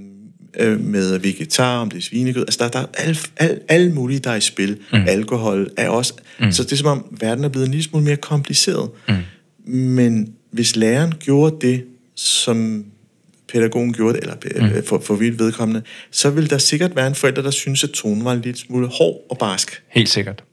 [0.60, 2.42] øh, med vegetar, om det er svinekød.
[2.42, 4.78] Altså, der, der er alle, alle, alle mulige, der er i spil.
[4.94, 5.00] Mm.
[5.08, 6.14] Alkohol er også...
[6.40, 6.52] Mm.
[6.52, 8.90] Så det er som om, verden er blevet en lille smule mere kompliceret.
[9.08, 9.16] Mm.
[9.74, 11.84] Men hvis læreren gjorde det,
[12.16, 12.86] som
[13.48, 14.86] pædagogen gjorde det, eller mm.
[14.86, 15.82] for, for vildt vedkommende,
[16.12, 18.88] så vil der sikkert være en forælder, der synes, at tonen var en lille smule
[18.88, 19.84] hård og barsk.
[19.90, 20.44] Helt sikkert.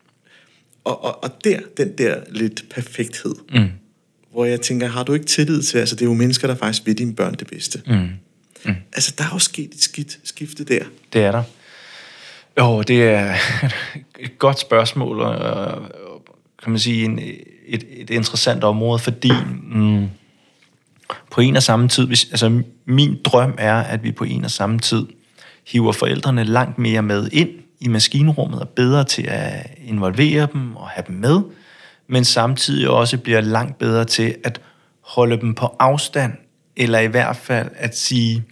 [0.84, 3.68] Og, og, og der, den der lidt perfekthed, mm.
[4.32, 6.86] hvor jeg tænker, har du ikke tillid til, altså det er jo mennesker, der faktisk
[6.86, 7.82] vil dine børn det bedste.
[7.86, 8.08] Mm.
[8.64, 8.74] Mm.
[8.92, 10.84] Altså, der er jo sket et skidt skifte der.
[11.12, 11.42] Det er der.
[12.58, 13.34] Jo, det er
[14.18, 15.82] et godt spørgsmål, og
[16.62, 17.18] kan man sige, en,
[17.66, 19.32] et, et interessant område, fordi
[19.72, 20.08] mm,
[21.30, 24.50] på en og samme tid, hvis, altså min drøm er, at vi på en og
[24.50, 25.06] samme tid
[25.66, 27.48] hiver forældrene langt mere med ind
[27.80, 31.40] i maskinrummet og bedre til at involvere dem og have dem med,
[32.06, 34.60] men samtidig også bliver langt bedre til at
[35.00, 36.32] holde dem på afstand,
[36.76, 38.44] eller i hvert fald at sige,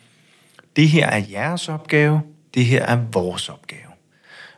[0.78, 2.20] det her er jeres opgave,
[2.54, 3.82] det her er vores opgave.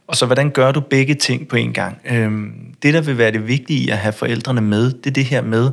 [0.07, 2.01] Og så hvordan gør du begge ting på en gang?
[2.05, 5.25] Øhm, det, der vil være det vigtige i at have forældrene med, det er det
[5.25, 5.71] her med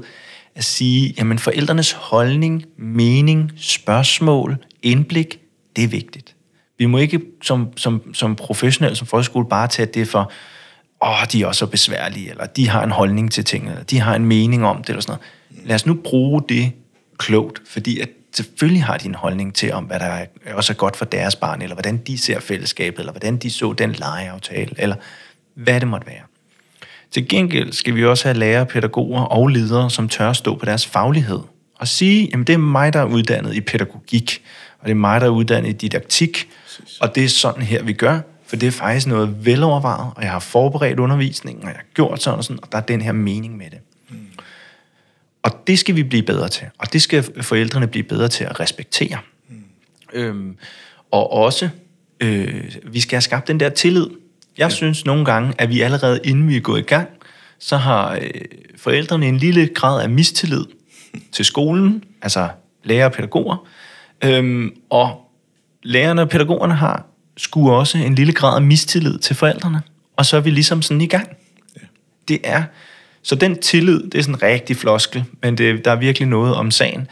[0.55, 5.39] at sige, jamen forældrenes holdning, mening, spørgsmål, indblik,
[5.75, 6.35] det er vigtigt.
[6.77, 10.31] Vi må ikke som, som, som professionelle, som folkeskole, bare tage det for,
[11.03, 13.99] åh, de er også så besværlige, eller de har en holdning til tingene, eller de
[13.99, 15.19] har en mening om det, eller sådan
[15.51, 15.67] noget.
[15.67, 16.71] Lad os nu bruge det
[17.17, 20.77] klogt, fordi at selvfølgelig har de en holdning til, om hvad der er, også er
[20.77, 24.75] godt for deres barn, eller hvordan de ser fællesskabet, eller hvordan de så den legeaftale,
[24.77, 24.95] eller
[25.53, 26.21] hvad det måtte være.
[27.11, 30.85] Til gengæld skal vi også have lærere, pædagoger og ledere, som tør stå på deres
[30.85, 31.39] faglighed
[31.79, 34.43] og sige, jamen det er mig, der er uddannet i pædagogik,
[34.79, 36.49] og det er mig, der er uddannet i didaktik,
[37.01, 40.31] og det er sådan her, vi gør, for det er faktisk noget velovervejet, og jeg
[40.31, 43.11] har forberedt undervisningen, og jeg har gjort sådan og sådan, og der er den her
[43.11, 43.79] mening med det.
[45.43, 48.59] Og det skal vi blive bedre til, og det skal forældrene blive bedre til at
[48.59, 49.17] respektere.
[49.49, 49.63] Mm.
[50.13, 50.57] Øhm,
[51.11, 51.69] og også,
[52.19, 54.07] øh, vi skal have skabt den der tillid.
[54.57, 54.69] Jeg ja.
[54.69, 57.09] synes nogle gange, at vi allerede inden vi er gået i gang,
[57.59, 58.41] så har øh,
[58.77, 60.65] forældrene en lille grad af mistillid
[61.35, 62.49] til skolen, altså
[62.83, 63.67] lærer og pædagoger.
[64.23, 65.31] Øhm, og
[65.83, 67.05] lærerne og pædagogerne har
[67.37, 69.81] sgu også en lille grad af mistillid til forældrene.
[70.15, 71.27] Og så er vi ligesom sådan i gang.
[71.75, 71.87] Ja.
[72.27, 72.63] Det er
[73.27, 76.55] så den tillid, det er sådan en rigtig floskel, men det, der er virkelig noget
[76.55, 77.07] om sagen.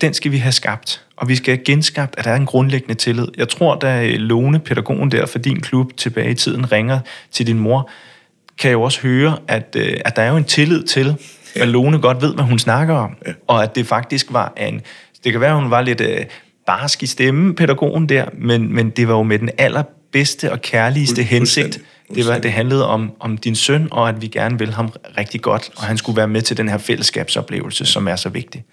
[0.00, 2.94] Den skal vi have skabt, og vi skal have genskabt, at der er en grundlæggende
[2.94, 3.28] tillid.
[3.36, 6.98] Jeg tror, da Lone, pædagogen der for din klub tilbage i tiden, ringer
[7.30, 7.90] til din mor,
[8.58, 11.16] kan jeg jo også høre, at, øh, at der er jo en tillid til,
[11.54, 13.16] at Lone godt ved, hvad hun snakker om,
[13.46, 14.80] og at det faktisk var en...
[15.24, 16.24] Det kan være, at hun var lidt øh,
[16.66, 21.22] barsk i stemme, pædagogen der, men, men det var jo med den allerbedste og kærligste
[21.22, 21.80] hensigt,
[22.14, 25.42] det, var, det handlede om, om din søn, og at vi gerne vil ham rigtig
[25.42, 28.64] godt, og han skulle være med til den her fællesskabsoplevelse, som er så vigtig.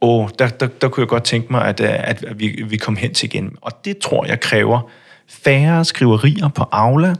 [0.00, 3.14] Og der, der, der kunne jeg godt tænke mig, at, at vi, vi kom hen
[3.14, 3.56] til igen.
[3.60, 4.90] Og det tror jeg kræver
[5.28, 7.14] færre skriverier på Aula,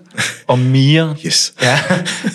[0.47, 1.17] og mere...
[1.27, 1.55] Yes.
[1.63, 1.79] Ja,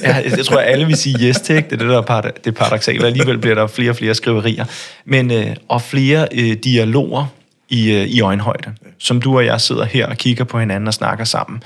[0.04, 2.56] ja, jeg tror, at alle vil sige yes til, det er det, der er det
[2.56, 3.06] paradoxale.
[3.06, 4.66] Alligevel bliver der flere og flere skriverier.
[5.06, 7.26] Men, øh, og flere øh, dialoger
[7.70, 10.94] i, øh, i øjenhøjde, som du og jeg sidder her og kigger på hinanden og
[10.94, 11.64] snakker sammen.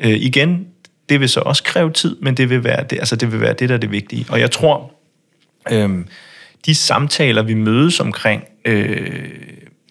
[0.00, 0.66] Øh, igen,
[1.08, 3.52] det vil så også kræve tid, men det vil være det, altså det, vil være
[3.52, 4.26] det der er det vigtige.
[4.28, 4.92] Og jeg tror,
[5.72, 6.04] øh,
[6.66, 9.28] de samtaler, vi mødes omkring, øh,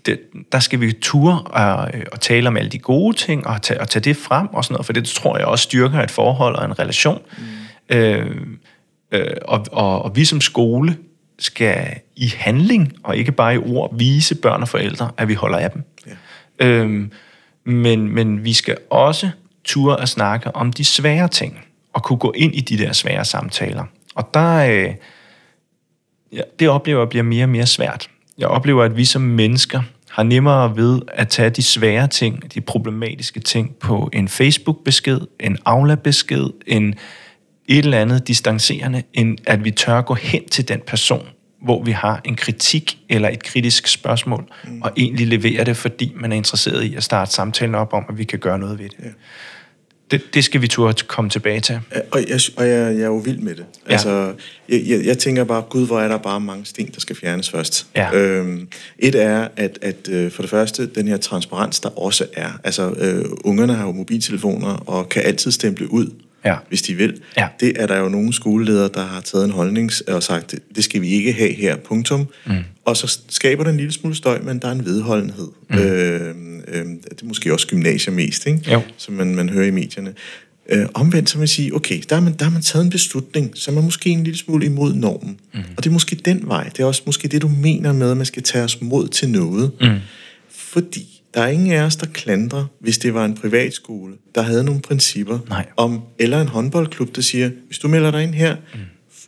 [0.05, 0.19] det,
[0.51, 3.89] der skal vi ture og, og tale om alle de gode ting, og tage, og
[3.89, 6.65] tage det frem og sådan noget, for det tror jeg også styrker et forhold og
[6.65, 7.21] en relation.
[7.37, 7.95] Mm.
[7.95, 8.35] Øh,
[9.11, 10.97] øh, og, og, og vi som skole
[11.39, 15.57] skal i handling, og ikke bare i ord, vise børn og forældre, at vi holder
[15.57, 15.83] af dem.
[16.59, 16.65] Ja.
[16.65, 17.07] Øh,
[17.65, 19.29] men, men vi skal også
[19.65, 21.59] ture at snakke om de svære ting,
[21.93, 23.83] og kunne gå ind i de der svære samtaler.
[24.15, 24.93] Og der, øh,
[26.33, 28.09] ja, det oplever jeg bliver mere og mere svært.
[28.37, 32.61] Jeg oplever, at vi som mennesker har nemmere ved at tage de svære ting, de
[32.61, 36.95] problematiske ting på en Facebook-besked, en Aula-besked, en
[37.67, 41.27] et eller andet distancerende, end at vi tør gå hen til den person,
[41.61, 44.81] hvor vi har en kritik eller et kritisk spørgsmål, mm.
[44.81, 48.17] og egentlig levere det, fordi man er interesseret i at starte samtalen op om, at
[48.17, 48.97] vi kan gøre noget ved det.
[49.03, 49.09] Ja
[50.11, 51.79] det, det skal vi turde komme tilbage til.
[52.11, 53.65] Og jeg, og jeg, jeg er jo vild med det.
[53.87, 53.91] Ja.
[53.91, 54.33] Altså,
[54.69, 57.49] jeg, jeg, jeg tænker bare, gud, hvor er der bare mange sten, der skal fjernes
[57.49, 57.87] først.
[57.95, 58.15] Ja.
[58.15, 58.67] Øhm,
[58.99, 62.49] et er, at, at øh, for det første, den her transparens, der også er.
[62.63, 66.09] Altså, øh, ungerne har jo mobiltelefoner og kan altid stemple ud,
[66.45, 66.55] Ja.
[66.69, 67.21] hvis de vil.
[67.37, 67.47] Ja.
[67.59, 71.01] Det er der jo nogle skoleledere, der har taget en holdning og sagt, det- skal
[71.01, 72.27] vi ikke have her, punktum.
[72.47, 72.53] Mm.
[72.85, 75.47] Og så skaber det en lille smule støj, men der er en vedholdenhed.
[75.69, 75.77] Mm.
[75.77, 76.35] Øh,
[76.67, 78.71] øh, det er måske også gymnasier mest, ikke?
[78.71, 78.81] Jo.
[78.97, 80.13] som man, man hører i medierne.
[80.69, 83.51] Øh, omvendt så man sige, okay, der har, man, der har man taget en beslutning,
[83.53, 85.37] som er måske en lille smule imod normen.
[85.53, 85.59] Mm.
[85.77, 86.63] Og det er måske den vej.
[86.69, 89.29] Det er også måske det, du mener med, at man skal tage os mod til
[89.29, 89.71] noget.
[89.81, 89.87] Mm.
[90.51, 94.63] Fordi der er ingen af os, der klandrer, hvis det var en privatskole, der havde
[94.63, 95.65] nogle principper Nej.
[95.77, 98.55] om, eller en håndboldklub, der siger, hvis du melder dig ind her,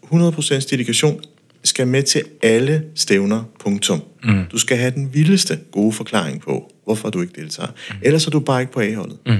[0.04, 1.22] 100% dedikation,
[1.64, 4.02] skal med til alle stævner, punktum.
[4.24, 4.46] Mm.
[4.52, 7.70] Du skal have den vildeste gode forklaring på, hvorfor du ikke deltager.
[7.90, 7.96] Mm.
[8.02, 9.18] Ellers er du bare ikke på A-holdet.
[9.26, 9.34] Mm.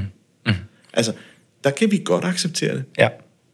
[0.46, 0.54] Mm.
[0.94, 1.14] Altså,
[1.64, 2.84] der kan vi godt acceptere det.
[2.98, 3.08] Ja.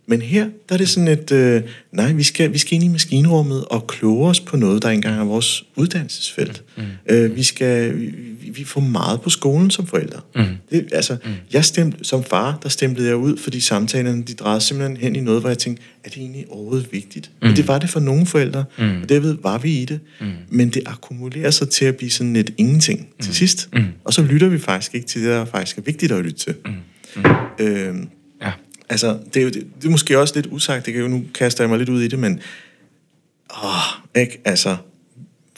[0.06, 1.62] Men her, der er det sådan et, øh,
[1.92, 5.20] nej, vi skal, vi skal ind i maskinrummet og kloge os på noget, der engang
[5.20, 6.64] er vores uddannelsesfelt.
[6.78, 6.84] Mm.
[7.10, 8.14] Øh, vi, skal, vi,
[8.58, 10.20] vi- får meget på skolen som forældre.
[10.36, 10.44] Mm.
[10.72, 11.32] Det, altså, mm.
[11.54, 15.20] jeg stemte, som far, der stemplede jeg ud, fordi samtalerne, de drejede simpelthen hen i
[15.20, 17.32] noget, hvor jeg tænkte, er det egentlig overhovedet vigtigt?
[17.42, 17.48] Mm.
[17.48, 19.02] Men det var det for nogle forældre, mm.
[19.02, 20.00] og derved var vi i det.
[20.22, 20.28] Mm.
[20.50, 23.24] Men det akkumulerer sig til at blive sådan et ingenting mm.
[23.24, 23.70] til sidst.
[23.74, 23.84] Mm.
[24.04, 26.56] Og så lytter vi faktisk ikke til det, der faktisk er vigtigt at lytte til.
[26.66, 26.72] Mm.
[27.16, 27.66] Mm.
[27.66, 27.96] Øh,
[28.42, 28.52] Ja.
[28.90, 31.24] Altså, det er, jo, det, det er måske også lidt usagt, det kan jo, nu
[31.36, 32.40] kaster jeg mig lidt ud i det, men
[33.64, 33.72] åh,
[34.22, 34.42] ikke?
[34.46, 34.78] Altså,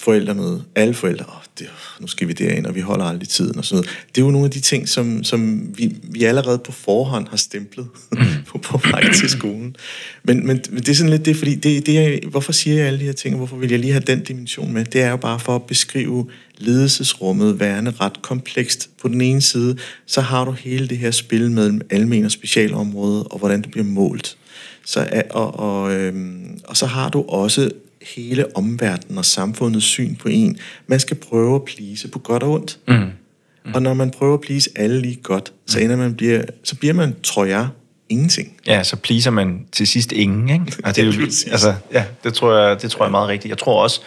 [0.05, 1.67] forældremøde, alle forældre, oh, det,
[1.99, 4.05] nu skal vi derind, og vi holder aldrig tiden og sådan noget.
[4.15, 7.37] Det er jo nogle af de ting, som, som vi, vi allerede på forhånd har
[7.37, 7.87] stemplet
[8.47, 9.75] på, på vej til skolen.
[10.23, 12.87] Men, men, men det er sådan lidt det, fordi det, det er, hvorfor siger jeg
[12.87, 14.85] alle de her ting, og hvorfor vil jeg lige have den dimension med?
[14.85, 18.89] Det er jo bare for at beskrive ledelsesrummet værende ret komplekst.
[19.01, 23.27] På den ene side, så har du hele det her spil mellem almen og specialområdet,
[23.31, 24.37] og hvordan det bliver målt.
[24.85, 27.71] Så, og, og, øhm, og så har du også
[28.15, 30.57] hele omverdenen og samfundets syn på en.
[30.87, 32.79] Man skal prøve at please på godt og ondt.
[32.87, 32.93] Mm.
[32.93, 33.73] Mm.
[33.73, 36.93] Og når man prøver at please alle lige godt, så, ender man bliver, så bliver
[36.93, 37.67] man, tror jeg,
[38.09, 38.57] ingenting.
[38.67, 40.77] Ja, så pleaser man til sidst ingen, ikke?
[40.85, 43.49] Og det, er jo, altså, ja, det tror jeg, det tror jeg er meget rigtigt.
[43.49, 44.01] Jeg tror også,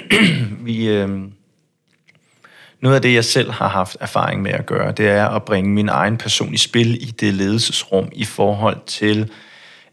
[0.64, 1.08] vi, øh,
[2.80, 5.70] noget af det, jeg selv har haft erfaring med at gøre, det er at bringe
[5.70, 9.30] min egen person i spil i det ledelsesrum i forhold til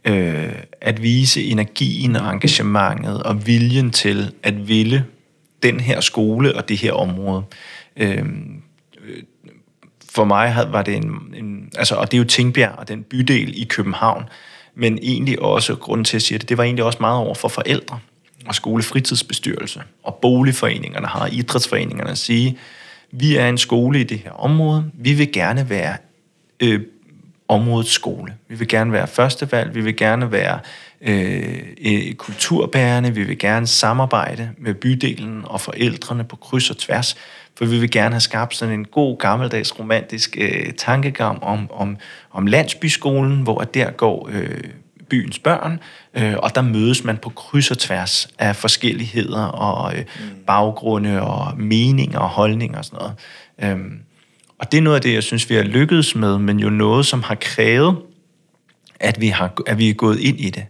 [0.05, 5.05] øh, at vise energien og engagementet og viljen til at ville
[5.63, 7.43] den her skole og det her område.
[7.97, 8.61] Øhm,
[9.05, 9.23] øh,
[10.09, 13.03] for mig havde- var det en, en altså, og det er jo Tingbjerg og den
[13.03, 14.23] bydel i København,
[14.75, 17.47] men egentlig også, grunden til at sige det, det var egentlig også meget over for
[17.47, 17.99] forældre
[18.47, 22.57] og skolefritidsbestyrelse og boligforeningerne har idrætsforeningerne at sige,
[23.11, 25.97] vi er en skole i det her område, vi vil gerne være
[26.59, 26.81] øh,
[27.47, 28.33] områdets skole.
[28.47, 30.59] Vi vil gerne være førstevalg, vi vil gerne være
[31.01, 37.15] øh, øh, kulturbærende, vi vil gerne samarbejde med bydelen og forældrene på kryds og tværs,
[37.57, 41.97] for vi vil gerne have skabt sådan en god, gammeldags, romantisk øh, tankegang om, om,
[42.31, 44.63] om landsbyskolen, hvor der går øh,
[45.09, 45.79] byens børn,
[46.13, 50.05] øh, og der mødes man på kryds og tværs af forskelligheder og øh,
[50.47, 53.13] baggrunde og meninger og holdninger og sådan noget.
[53.61, 53.99] Øhm,
[54.59, 57.05] og det er noget af det, jeg synes, vi har lykkedes med, men jo noget,
[57.05, 57.97] som har krævet,
[58.99, 60.65] at vi, har, at vi er gået ind i det.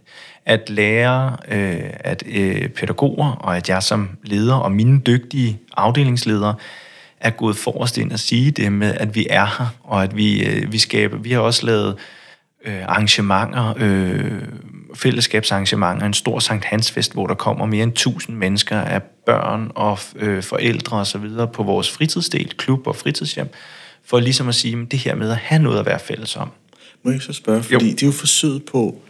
[0.46, 6.54] At lære, øh, at øh, pædagoger, og at jeg som leder, og mine dygtige afdelingsledere,
[7.20, 10.46] er gået forrest ind og sige det med, at vi er her, og at vi,
[10.46, 11.16] øh, vi skaber.
[11.16, 11.96] Vi har også lavet
[12.66, 14.42] øh, arrangementer, øh,
[14.94, 19.98] fællesskabsarrangementer, en stor Sankt Hansfest, hvor der kommer mere end 1000 mennesker af børn og
[20.16, 21.30] øh, forældre osv.
[21.52, 23.48] på vores fritidsdel, klub og fritidshjem,
[24.04, 26.50] for ligesom at sige, at det her med at have noget at være fælles om.
[27.02, 27.62] Må jeg så spørge?
[27.62, 27.90] Fordi jo.
[27.90, 29.02] det er jo forsøget på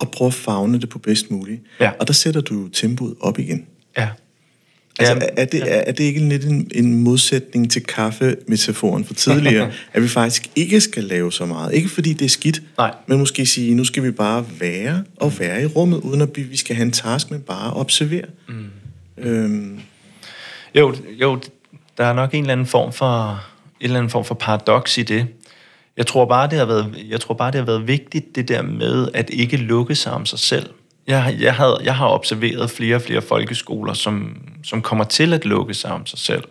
[0.00, 1.62] at prøve at fagne det på bedst muligt.
[1.80, 1.90] Ja.
[2.00, 3.66] Og der sætter du tempoet op igen.
[3.98, 4.08] Ja.
[4.98, 9.14] Altså, er, er, det, er, er det ikke lidt en, en modsætning til kaffemetaforen for
[9.14, 11.74] tidligere, at vi faktisk ikke skal lave så meget?
[11.74, 12.94] Ikke fordi det er skidt, Nej.
[13.06, 16.56] men måske sige, nu skal vi bare være og være i rummet, uden at vi
[16.56, 18.24] skal have en task, men bare observere.
[18.48, 18.64] Mm.
[19.18, 19.80] Øhm,
[20.74, 21.40] Jo, jo,
[21.98, 23.44] der er nok en eller anden form for,
[23.80, 25.26] en eller anden form for paradoks i det.
[25.96, 28.62] Jeg tror bare, det har været, jeg tror bare, det har været vigtigt, det der
[28.62, 30.66] med at ikke lukke sig om sig selv.
[31.10, 35.44] Jeg, jeg, havde, jeg har observeret flere og flere folkeskoler, som, som kommer til at
[35.44, 36.44] lukke sig om sig selv,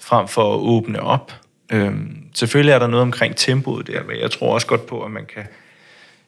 [0.00, 1.32] frem for at åbne op.
[1.72, 5.10] Øhm, selvfølgelig er der noget omkring tempoet der, men jeg tror også godt på, at
[5.10, 5.46] man kan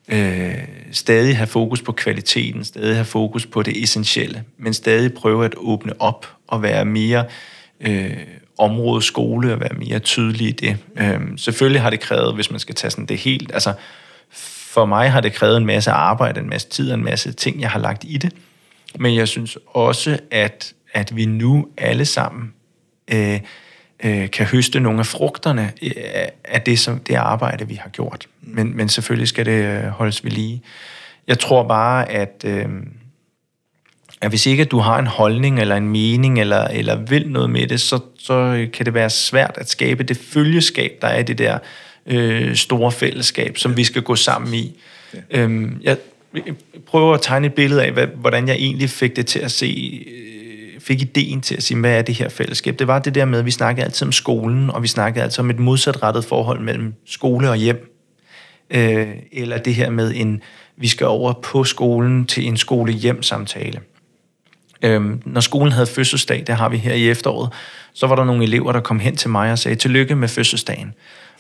[0.09, 5.45] øh, stadig have fokus på kvaliteten, stadig have fokus på det essentielle, men stadig prøve
[5.45, 7.25] at åbne op og være mere
[7.81, 8.17] øh,
[8.59, 10.77] område skole og være mere tydelig i det.
[11.01, 13.73] Øh, selvfølgelig har det krævet, hvis man skal tage sådan det helt, altså
[14.79, 17.61] for mig har det krævet en masse arbejde, en masse tid og en masse ting,
[17.61, 18.33] jeg har lagt i det.
[18.99, 22.53] Men jeg synes også, at, at vi nu alle sammen
[23.13, 23.41] øh,
[24.05, 25.93] øh, kan høste nogle af frugterne øh,
[26.45, 28.27] af det, som, det arbejde, vi har gjort.
[28.41, 30.63] Men, men selvfølgelig skal det øh, holdes ved lige.
[31.27, 32.69] Jeg tror bare, at, øh,
[34.21, 37.51] at hvis ikke at du har en holdning eller en mening, eller, eller vil noget
[37.51, 41.19] med det, så, så øh, kan det være svært at skabe det følgeskab, der er
[41.19, 41.59] i det der
[42.09, 44.81] øh, store fællesskab, som vi skal gå sammen i.
[45.15, 45.43] Ja.
[45.43, 45.97] Øhm, jeg
[46.87, 50.03] prøver at tegne et billede af, hvad, hvordan jeg egentlig fik det til at se,
[50.07, 52.79] øh, fik ideen til at sige, hvad er det her fællesskab?
[52.79, 55.41] Det var det der med, at vi snakkede altid om skolen, og vi snakkede altid
[55.41, 57.95] om et modsatrettet forhold mellem skole og hjem.
[58.71, 60.43] Øh, eller det her med, en,
[60.77, 63.81] vi skal over på skolen til en skole-hjem-samtale.
[64.83, 67.51] Øhm, når skolen havde fødselsdag, det har vi her i efteråret,
[67.93, 70.95] så var der nogle elever, der kom hen til mig og sagde, tillykke med fødselsdagen.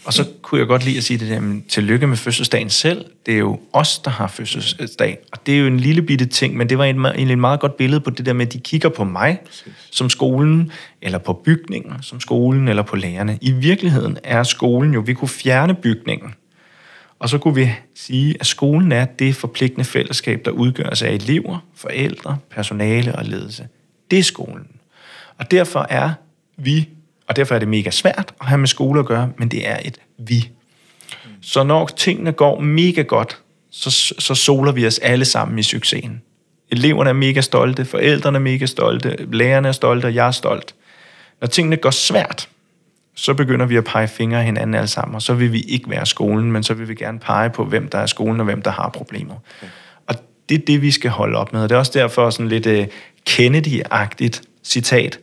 [0.09, 3.05] Og så kunne jeg godt lide at sige det der, men tillykke med fødselsdagen selv.
[3.27, 5.19] Det er jo os, der har fødselsdag.
[5.33, 7.77] Og det er jo en lille bitte ting, men det var egentlig et meget godt
[7.77, 9.39] billede på det der med, at de kigger på mig
[9.91, 13.39] som skolen, eller på bygningen som skolen, eller på lærerne.
[13.41, 16.35] I virkeligheden er skolen jo, vi kunne fjerne bygningen.
[17.19, 21.59] Og så kunne vi sige, at skolen er det forpligtende fællesskab, der udgøres af elever,
[21.75, 23.69] forældre, personale og ledelse.
[24.11, 24.67] Det er skolen.
[25.39, 26.13] Og derfor er
[26.57, 26.89] vi
[27.29, 29.79] og derfor er det mega svært at have med skole at gøre, men det er
[29.85, 30.51] et vi.
[31.41, 33.39] Så når tingene går mega godt,
[33.71, 36.23] så, så soler vi os alle sammen i succesen.
[36.71, 40.75] Eleverne er mega stolte, forældrene er mega stolte, lærerne er stolte, og jeg er stolt.
[41.41, 42.49] Når tingene går svært,
[43.15, 45.91] så begynder vi at pege fingre af hinanden alle sammen, og så vil vi ikke
[45.91, 48.63] være skolen, men så vil vi gerne pege på, hvem der er skolen, og hvem
[48.63, 49.35] der har problemer.
[50.07, 50.15] Og
[50.49, 51.63] det er det, vi skal holde op med.
[51.63, 52.85] Og det er også derfor sådan lidt uh,
[53.31, 55.19] Kennedy-agtigt citat,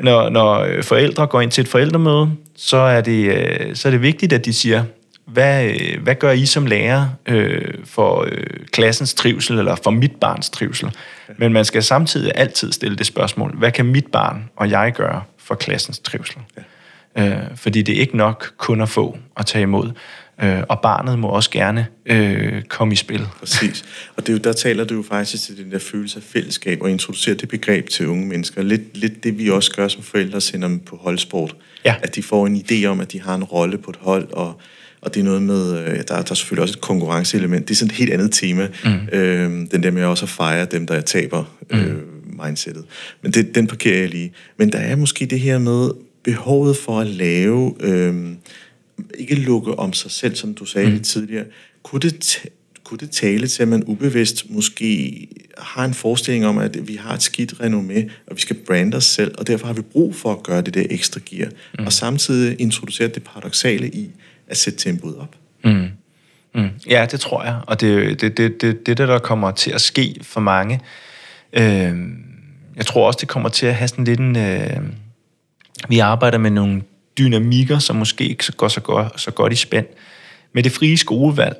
[0.00, 4.02] når, når forældre går ind til et forældremøde, så er det, øh, så er det
[4.02, 4.84] vigtigt, at de siger,
[5.26, 10.12] hvad, øh, hvad gør I som lærer øh, for øh, klassens trivsel, eller for mit
[10.20, 10.90] barns trivsel?
[11.36, 15.22] Men man skal samtidig altid stille det spørgsmål, hvad kan mit barn og jeg gøre
[15.38, 16.36] for klassens trivsel?
[16.56, 16.62] Ja.
[17.26, 19.90] Øh, fordi det er ikke nok kun at få og tage imod.
[20.42, 23.26] Øh, og barnet må også gerne øh, komme i spil.
[23.38, 23.84] Præcis.
[24.16, 26.82] Og det er jo, der taler du jo faktisk til den der følelse af fællesskab
[26.82, 28.62] og introducerer det begreb til unge mennesker.
[28.62, 31.56] Lidt, lidt det, vi også gør som forældre, sender dem på holdsport.
[31.84, 31.94] Ja.
[32.02, 34.60] At de får en idé om, at de har en rolle på et hold, og,
[35.00, 37.68] og det er noget med, øh, der, der er selvfølgelig også et konkurrenceelement.
[37.68, 38.68] Det er sådan et helt andet tema.
[38.84, 39.18] Mm.
[39.18, 41.78] Øh, den der med også at fejre dem, der taber mm.
[41.78, 42.02] øh,
[42.44, 42.84] mindsetet.
[43.22, 44.32] Men det, den parkerer jeg lige.
[44.56, 45.90] Men der er måske det her med
[46.24, 47.74] behovet for at lave...
[47.80, 48.14] Øh,
[49.18, 50.92] ikke lukke om sig selv, som du sagde mm.
[50.92, 51.44] lidt tidligere.
[51.82, 52.46] Kunne det,
[52.84, 55.28] kunne det tale til, at man ubevidst måske
[55.58, 59.04] har en forestilling om, at vi har et skidt renommé, og vi skal brande os
[59.04, 61.86] selv, og derfor har vi brug for at gøre det der ekstra gear, mm.
[61.86, 64.10] og samtidig introducere det paradoxale i
[64.46, 65.36] at sætte tempoet op.
[65.64, 65.88] Mm.
[66.54, 66.68] Mm.
[66.88, 70.16] Ja, det tror jeg, og det det, det, det, det, der kommer til at ske
[70.22, 70.80] for mange.
[71.52, 71.94] Øh,
[72.76, 74.36] jeg tror også, det kommer til at have sådan lidt en...
[74.36, 74.80] Øh,
[75.88, 76.82] vi arbejder med nogle
[77.18, 79.86] dynamikker, som måske ikke går så godt, så godt i spænd.
[80.52, 81.56] Med det frie skolevalg,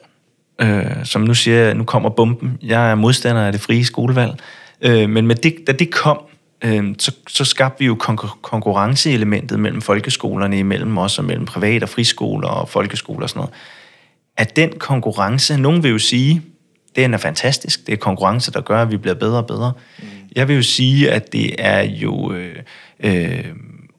[0.60, 4.34] øh, som nu siger nu kommer bomben, jeg er modstander af det frie skolevalg,
[4.80, 6.18] øh, men med det, da det kom,
[6.64, 11.84] øh, så, så skabte vi jo konkur- konkurrenceelementet mellem folkeskolerne, imellem os og mellem private
[11.84, 13.54] og friskoler og folkeskoler og sådan noget.
[14.36, 16.42] At den konkurrence, nogen vil jo sige,
[16.96, 19.72] den er fantastisk, det er konkurrence, der gør, at vi bliver bedre og bedre.
[19.98, 20.06] Mm.
[20.36, 22.56] Jeg vil jo sige, at det er jo øh,
[23.00, 23.44] øh,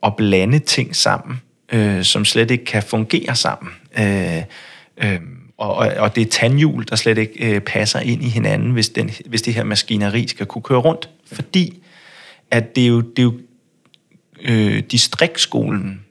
[0.04, 1.42] at blande ting sammen,
[1.74, 3.72] øh, som slet ikke kan fungere sammen.
[4.00, 4.44] Øh,
[4.98, 5.20] øh,
[5.58, 9.12] og, og det er tandhjul, der slet ikke øh, passer ind i hinanden, hvis, den,
[9.26, 11.10] hvis det her maskineri skal kunne køre rundt.
[11.32, 11.84] Fordi
[12.52, 13.34] at det er jo, det er jo
[14.42, 16.02] øh, distriktskolen,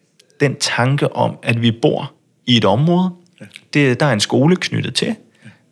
[0.41, 2.13] den tanke om, at vi bor
[2.47, 3.11] i et område,
[3.75, 5.17] det, der er en skole knyttet til,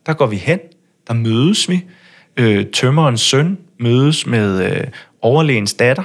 [0.05, 0.59] der går vi hen,
[1.07, 1.83] der mødes vi,
[2.37, 4.87] øh, tømmerens søn mødes med øh,
[5.21, 6.03] overlægens datter,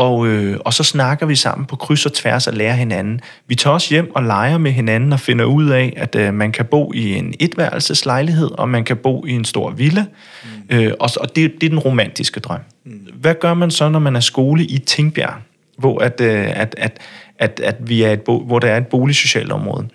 [0.00, 3.20] og, øh, og så snakker vi sammen på kryds og tværs og lærer hinanden.
[3.46, 6.52] Vi tager også hjem og leger med hinanden og finder ud af, at øh, man
[6.52, 10.04] kan bo i en etværelseslejlighed, og man kan bo i en stor villa.
[10.44, 10.76] Mm.
[10.76, 12.60] Øh, og, og det, det er den romantiske drøm.
[12.84, 12.92] Mm.
[13.14, 15.34] Hvad gør man så, når man er skole i Tingbjerg,
[15.78, 16.98] hvor, at, øh, at, at,
[17.38, 19.88] at, at vi er et bo, hvor der er et boligsocialt område?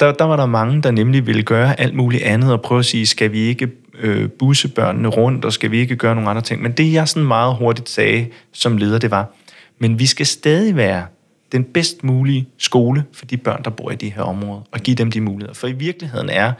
[0.00, 2.84] Der, der var der mange, der nemlig ville gøre alt muligt andet og prøve at
[2.84, 3.68] sige, skal vi ikke
[3.98, 6.62] øh, busse børnene rundt, og skal vi ikke gøre nogle andre ting.
[6.62, 9.34] Men det, jeg sådan meget hurtigt sagde som leder, det var,
[9.78, 11.06] men vi skal stadig være
[11.52, 14.96] den bedst mulige skole for de børn, der bor i de her områder, og give
[14.96, 15.54] dem de muligheder.
[15.54, 16.52] For i virkeligheden er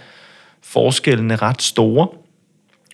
[0.62, 2.08] forskellene ret store,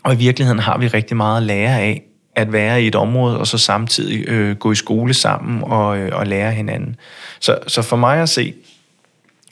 [0.04, 2.02] og i virkeligheden har vi rigtig meget at lære af
[2.34, 6.10] at være i et område, og så samtidig øh, gå i skole sammen og, øh,
[6.12, 6.96] og lære hinanden.
[7.40, 8.54] Så, så for mig at se,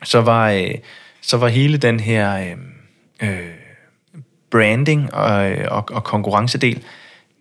[0.05, 0.75] så var, øh,
[1.21, 2.39] så var hele den her...
[2.41, 3.58] Øh, øh,
[4.51, 6.83] branding og, og, og konkurrencedel,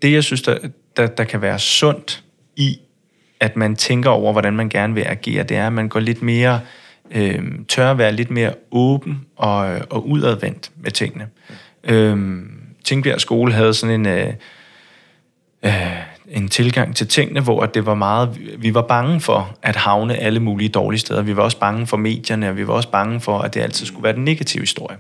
[0.02, 0.58] det jeg synes, der,
[0.98, 2.24] der, der kan være sundt
[2.56, 2.80] i
[3.40, 6.22] at man tænker over, hvordan man gerne vil agere, det er, at man går lidt
[6.22, 6.60] mere,
[7.12, 9.58] øh, tør at være lidt mere åben og,
[9.90, 11.28] og udadvendt med tingene.
[11.84, 12.40] Øh,
[12.84, 14.34] Tingbjerg skole havde sådan en, øh,
[15.66, 15.72] øh,
[16.28, 20.40] en tilgang til tingene, hvor det var meget, vi var bange for at havne alle
[20.40, 21.22] mulige dårlige steder.
[21.22, 23.86] Vi var også bange for medierne, og vi var også bange for, at det altid
[23.86, 24.98] skulle være den negative historie.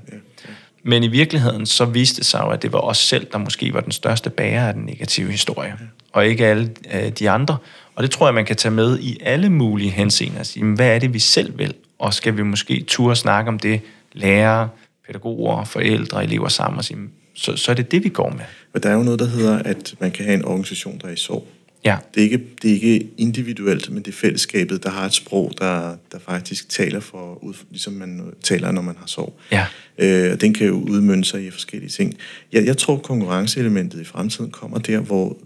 [0.87, 3.73] Men i virkeligheden, så viste det sig jo, at det var os selv, der måske
[3.73, 5.73] var den største bærer af den negative historie,
[6.11, 7.57] og ikke alle øh, de andre.
[7.95, 10.99] Og det tror jeg, man kan tage med i alle mulige henseender sige, hvad er
[10.99, 11.73] det, vi selv vil?
[11.99, 13.81] Og skal vi måske turde snakke om det,
[14.13, 14.69] lærere,
[15.07, 16.99] pædagoger, forældre, elever sammen og sige,
[17.35, 18.45] så, så er det det, vi går med.
[18.73, 21.13] Men der er jo noget, der hedder, at man kan have en organisation, der er
[21.13, 21.47] i sorg.
[21.87, 21.97] Ja.
[22.13, 25.53] Det er, ikke, det er ikke individuelt, men det er fællesskabet, der har et sprog,
[25.59, 29.39] der, der faktisk taler for, ud, ligesom man taler, når man har sorg.
[29.51, 29.65] Ja.
[29.97, 32.13] Øh, og den kan jo udmønte sig i forskellige ting.
[32.51, 35.37] Jeg, jeg tror, konkurrenceelementet i fremtiden kommer der, hvor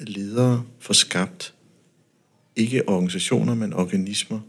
[0.00, 1.52] ledere får skabt
[2.56, 4.40] ikke organisationer, men organismer,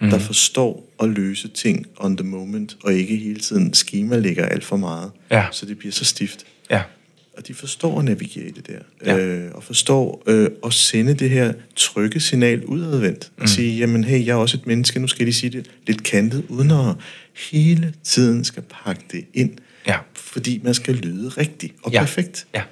[0.00, 0.10] mm.
[0.10, 4.64] der forstår at løse ting on the moment, og ikke hele tiden schema ligger alt
[4.64, 5.46] for meget, Ja.
[5.52, 6.44] så det bliver så stift.
[6.70, 6.82] Ja.
[7.36, 8.78] Og de forstår at navigere i det der.
[9.06, 9.18] Ja.
[9.18, 13.30] Øh, og forstår øh, at sende det her trygge signal udadvendt.
[13.38, 16.02] Og sige, jamen hey, jeg er også et menneske, nu skal de sige det lidt
[16.02, 16.94] kantet, uden at
[17.50, 19.50] hele tiden skal pakke det ind.
[19.86, 19.98] Ja.
[20.14, 22.00] Fordi man skal lyde rigtigt og Ja.
[22.00, 22.46] perfekt.
[22.54, 22.62] Ja.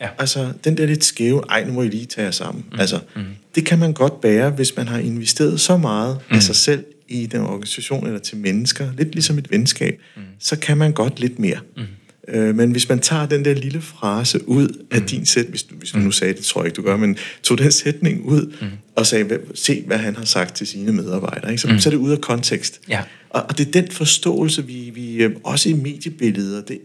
[0.00, 0.08] Ja.
[0.18, 2.64] Altså, den der lidt skæve, ej, nu må I lige tage jer sammen.
[2.72, 2.80] Mm.
[2.80, 3.22] Altså, mm.
[3.54, 6.36] det kan man godt bære, hvis man har investeret så meget mm.
[6.36, 10.22] af sig selv i den organisation eller til mennesker, lidt ligesom et venskab, mm.
[10.38, 11.58] så kan man godt lidt mere.
[11.76, 11.82] Mm.
[12.28, 15.74] Øh, men hvis man tager den der lille frase ud af din sæt, hvis du,
[15.74, 18.52] hvis du nu sagde det, tror jeg ikke du gør, men tog den sætning ud
[18.60, 18.66] mm.
[18.96, 21.62] og sagde, hvad, se hvad han har sagt til sine medarbejdere, ikke?
[21.62, 21.78] Så, mm.
[21.78, 22.80] så er det ud af kontekst.
[22.88, 23.00] Ja.
[23.30, 26.80] Og, og det er den forståelse, vi, vi øh, også i mediebilledet, det,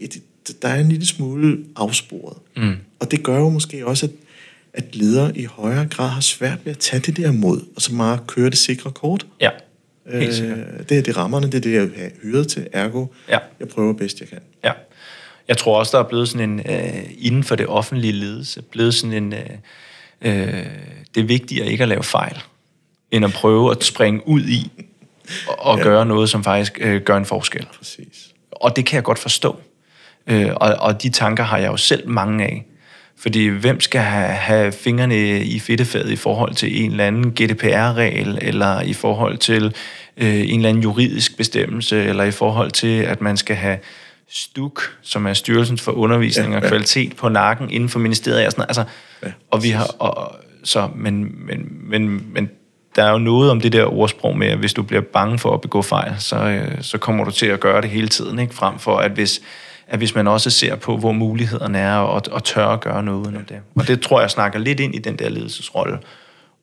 [0.46, 2.36] det, der er en lille smule afsporet.
[2.56, 2.74] Mm.
[3.00, 4.12] Og det gør jo måske også, at,
[4.72, 7.94] at ledere i højere grad har svært ved at tage det der mod, og så
[7.94, 9.26] meget køre det sikre kort.
[9.40, 9.50] Ja.
[10.12, 10.58] Helt sikkert.
[10.58, 13.38] Øh, det er det rammerne, det er det, jeg er hyret til, ergo Ja.
[13.60, 14.38] jeg prøver bedst, jeg kan.
[14.64, 14.72] Ja.
[15.48, 18.94] Jeg tror også, der er blevet sådan en, øh, inden for det offentlige ledelse, blevet
[18.94, 19.40] sådan en, øh,
[20.22, 20.64] øh,
[21.14, 22.42] det er vigtigere ikke at lave fejl,
[23.10, 24.70] end at prøve at springe ud i
[25.48, 25.84] og, og ja.
[25.84, 27.66] gøre noget, som faktisk øh, gør en forskel.
[27.78, 28.28] Præcis.
[28.50, 29.56] Og det kan jeg godt forstå.
[30.26, 32.64] Øh, og, og de tanker har jeg jo selv mange af.
[33.16, 38.38] Fordi hvem skal have, have fingrene i fedtefadet i forhold til en eller anden GDPR-regel,
[38.42, 39.74] eller i forhold til
[40.16, 43.78] øh, en eller anden juridisk bestemmelse, eller i forhold til, at man skal have
[44.30, 46.68] STUK, som er Styrelsen for Undervisning Ja, og ja.
[46.68, 48.46] Kvalitet på nakken inden for ministeriet.
[48.46, 48.68] Og sådan, noget.
[48.68, 48.84] altså,
[49.22, 52.50] Ja, og vi har, og, så, men, men, men, men
[52.96, 55.54] der er jo noget om det der ordsprog med, at hvis du bliver bange for
[55.54, 58.54] at begå fejl, så, øh, så kommer du til at gøre det hele tiden, ikke?
[58.54, 59.40] frem for at hvis,
[59.86, 63.18] at hvis man også ser på, hvor mulighederne er, og, og tør at gøre noget
[63.18, 63.56] udenom det.
[63.74, 65.98] Og det tror jeg snakker lidt ind i den der ledelsesrolle.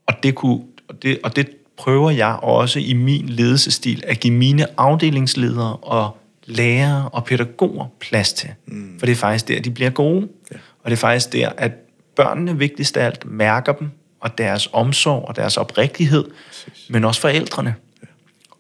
[0.08, 0.60] Og det, kunne,
[0.90, 6.18] og det, og det prøver jeg også i min ledelsesstil at give mine afdelingsledere og
[6.46, 8.50] lærere og pædagoger plads til.
[8.66, 9.00] Mm.
[9.00, 10.28] For det er faktisk der, de bliver gode.
[10.52, 10.58] Ja.
[10.84, 11.72] Og det er faktisk der, at
[12.16, 13.90] børnene vigtigst af alt mærker dem,
[14.20, 16.90] og deres omsorg og deres oprigtighed, Præcis.
[16.90, 17.76] men også forældrene.
[18.02, 18.08] Ja.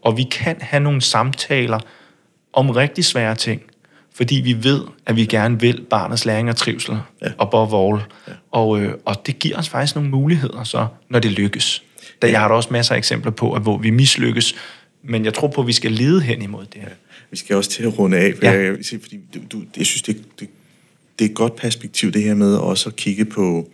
[0.01, 1.79] Og vi kan have nogle samtaler
[2.53, 3.61] om rigtig svære ting,
[4.15, 7.27] fordi vi ved, at vi gerne vil barnets læring og trivsel ja.
[7.39, 8.03] above all.
[8.27, 8.33] Ja.
[8.51, 11.83] Og, øh, og det giver os faktisk nogle muligheder, så, når det lykkes.
[12.21, 14.55] Der, jeg har da også masser af eksempler på, at hvor vi mislykkes,
[15.03, 16.89] men jeg tror på, at vi skal lede hen imod det her.
[17.35, 18.51] Vi skal også til at runde af, for Ja.
[18.51, 20.47] jeg, jeg, fordi du, du, jeg synes, det, det,
[21.19, 23.69] det er et godt perspektiv, det her med også at kigge på,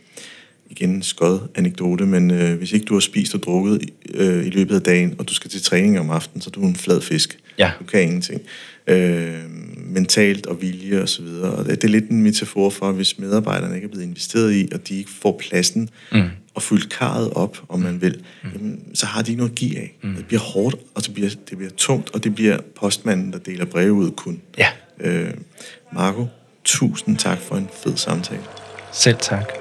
[0.69, 4.45] igen en skød anekdote, men øh, hvis ikke du har spist og drukket i, øh,
[4.45, 6.75] i løbet af dagen, og du skal til træning om aftenen, så er du en
[6.75, 7.37] flad fisk.
[7.57, 7.71] Ja.
[7.79, 8.41] Du kan ingenting.
[8.87, 9.33] Øh,
[9.77, 11.51] mentalt og vilje og så videre.
[11.51, 14.69] Og det, det er lidt en metafor for, hvis medarbejderne ikke er blevet investeret i,
[14.73, 16.21] og de ikke får pladsen mm.
[16.53, 18.49] og fyldt karret op, om man vil, mm.
[18.53, 19.97] jamen, så har de ikke noget at give af.
[20.03, 20.15] Mm.
[20.15, 23.65] Det bliver hårdt, og det bliver, det bliver tungt, og det bliver postmanden, der deler
[23.65, 24.41] breve ud kun.
[24.57, 24.67] Ja,
[24.99, 25.33] Øh,
[25.93, 26.27] Marco,
[26.63, 28.41] tusind tak for en fed samtale.
[28.93, 29.60] selv tak.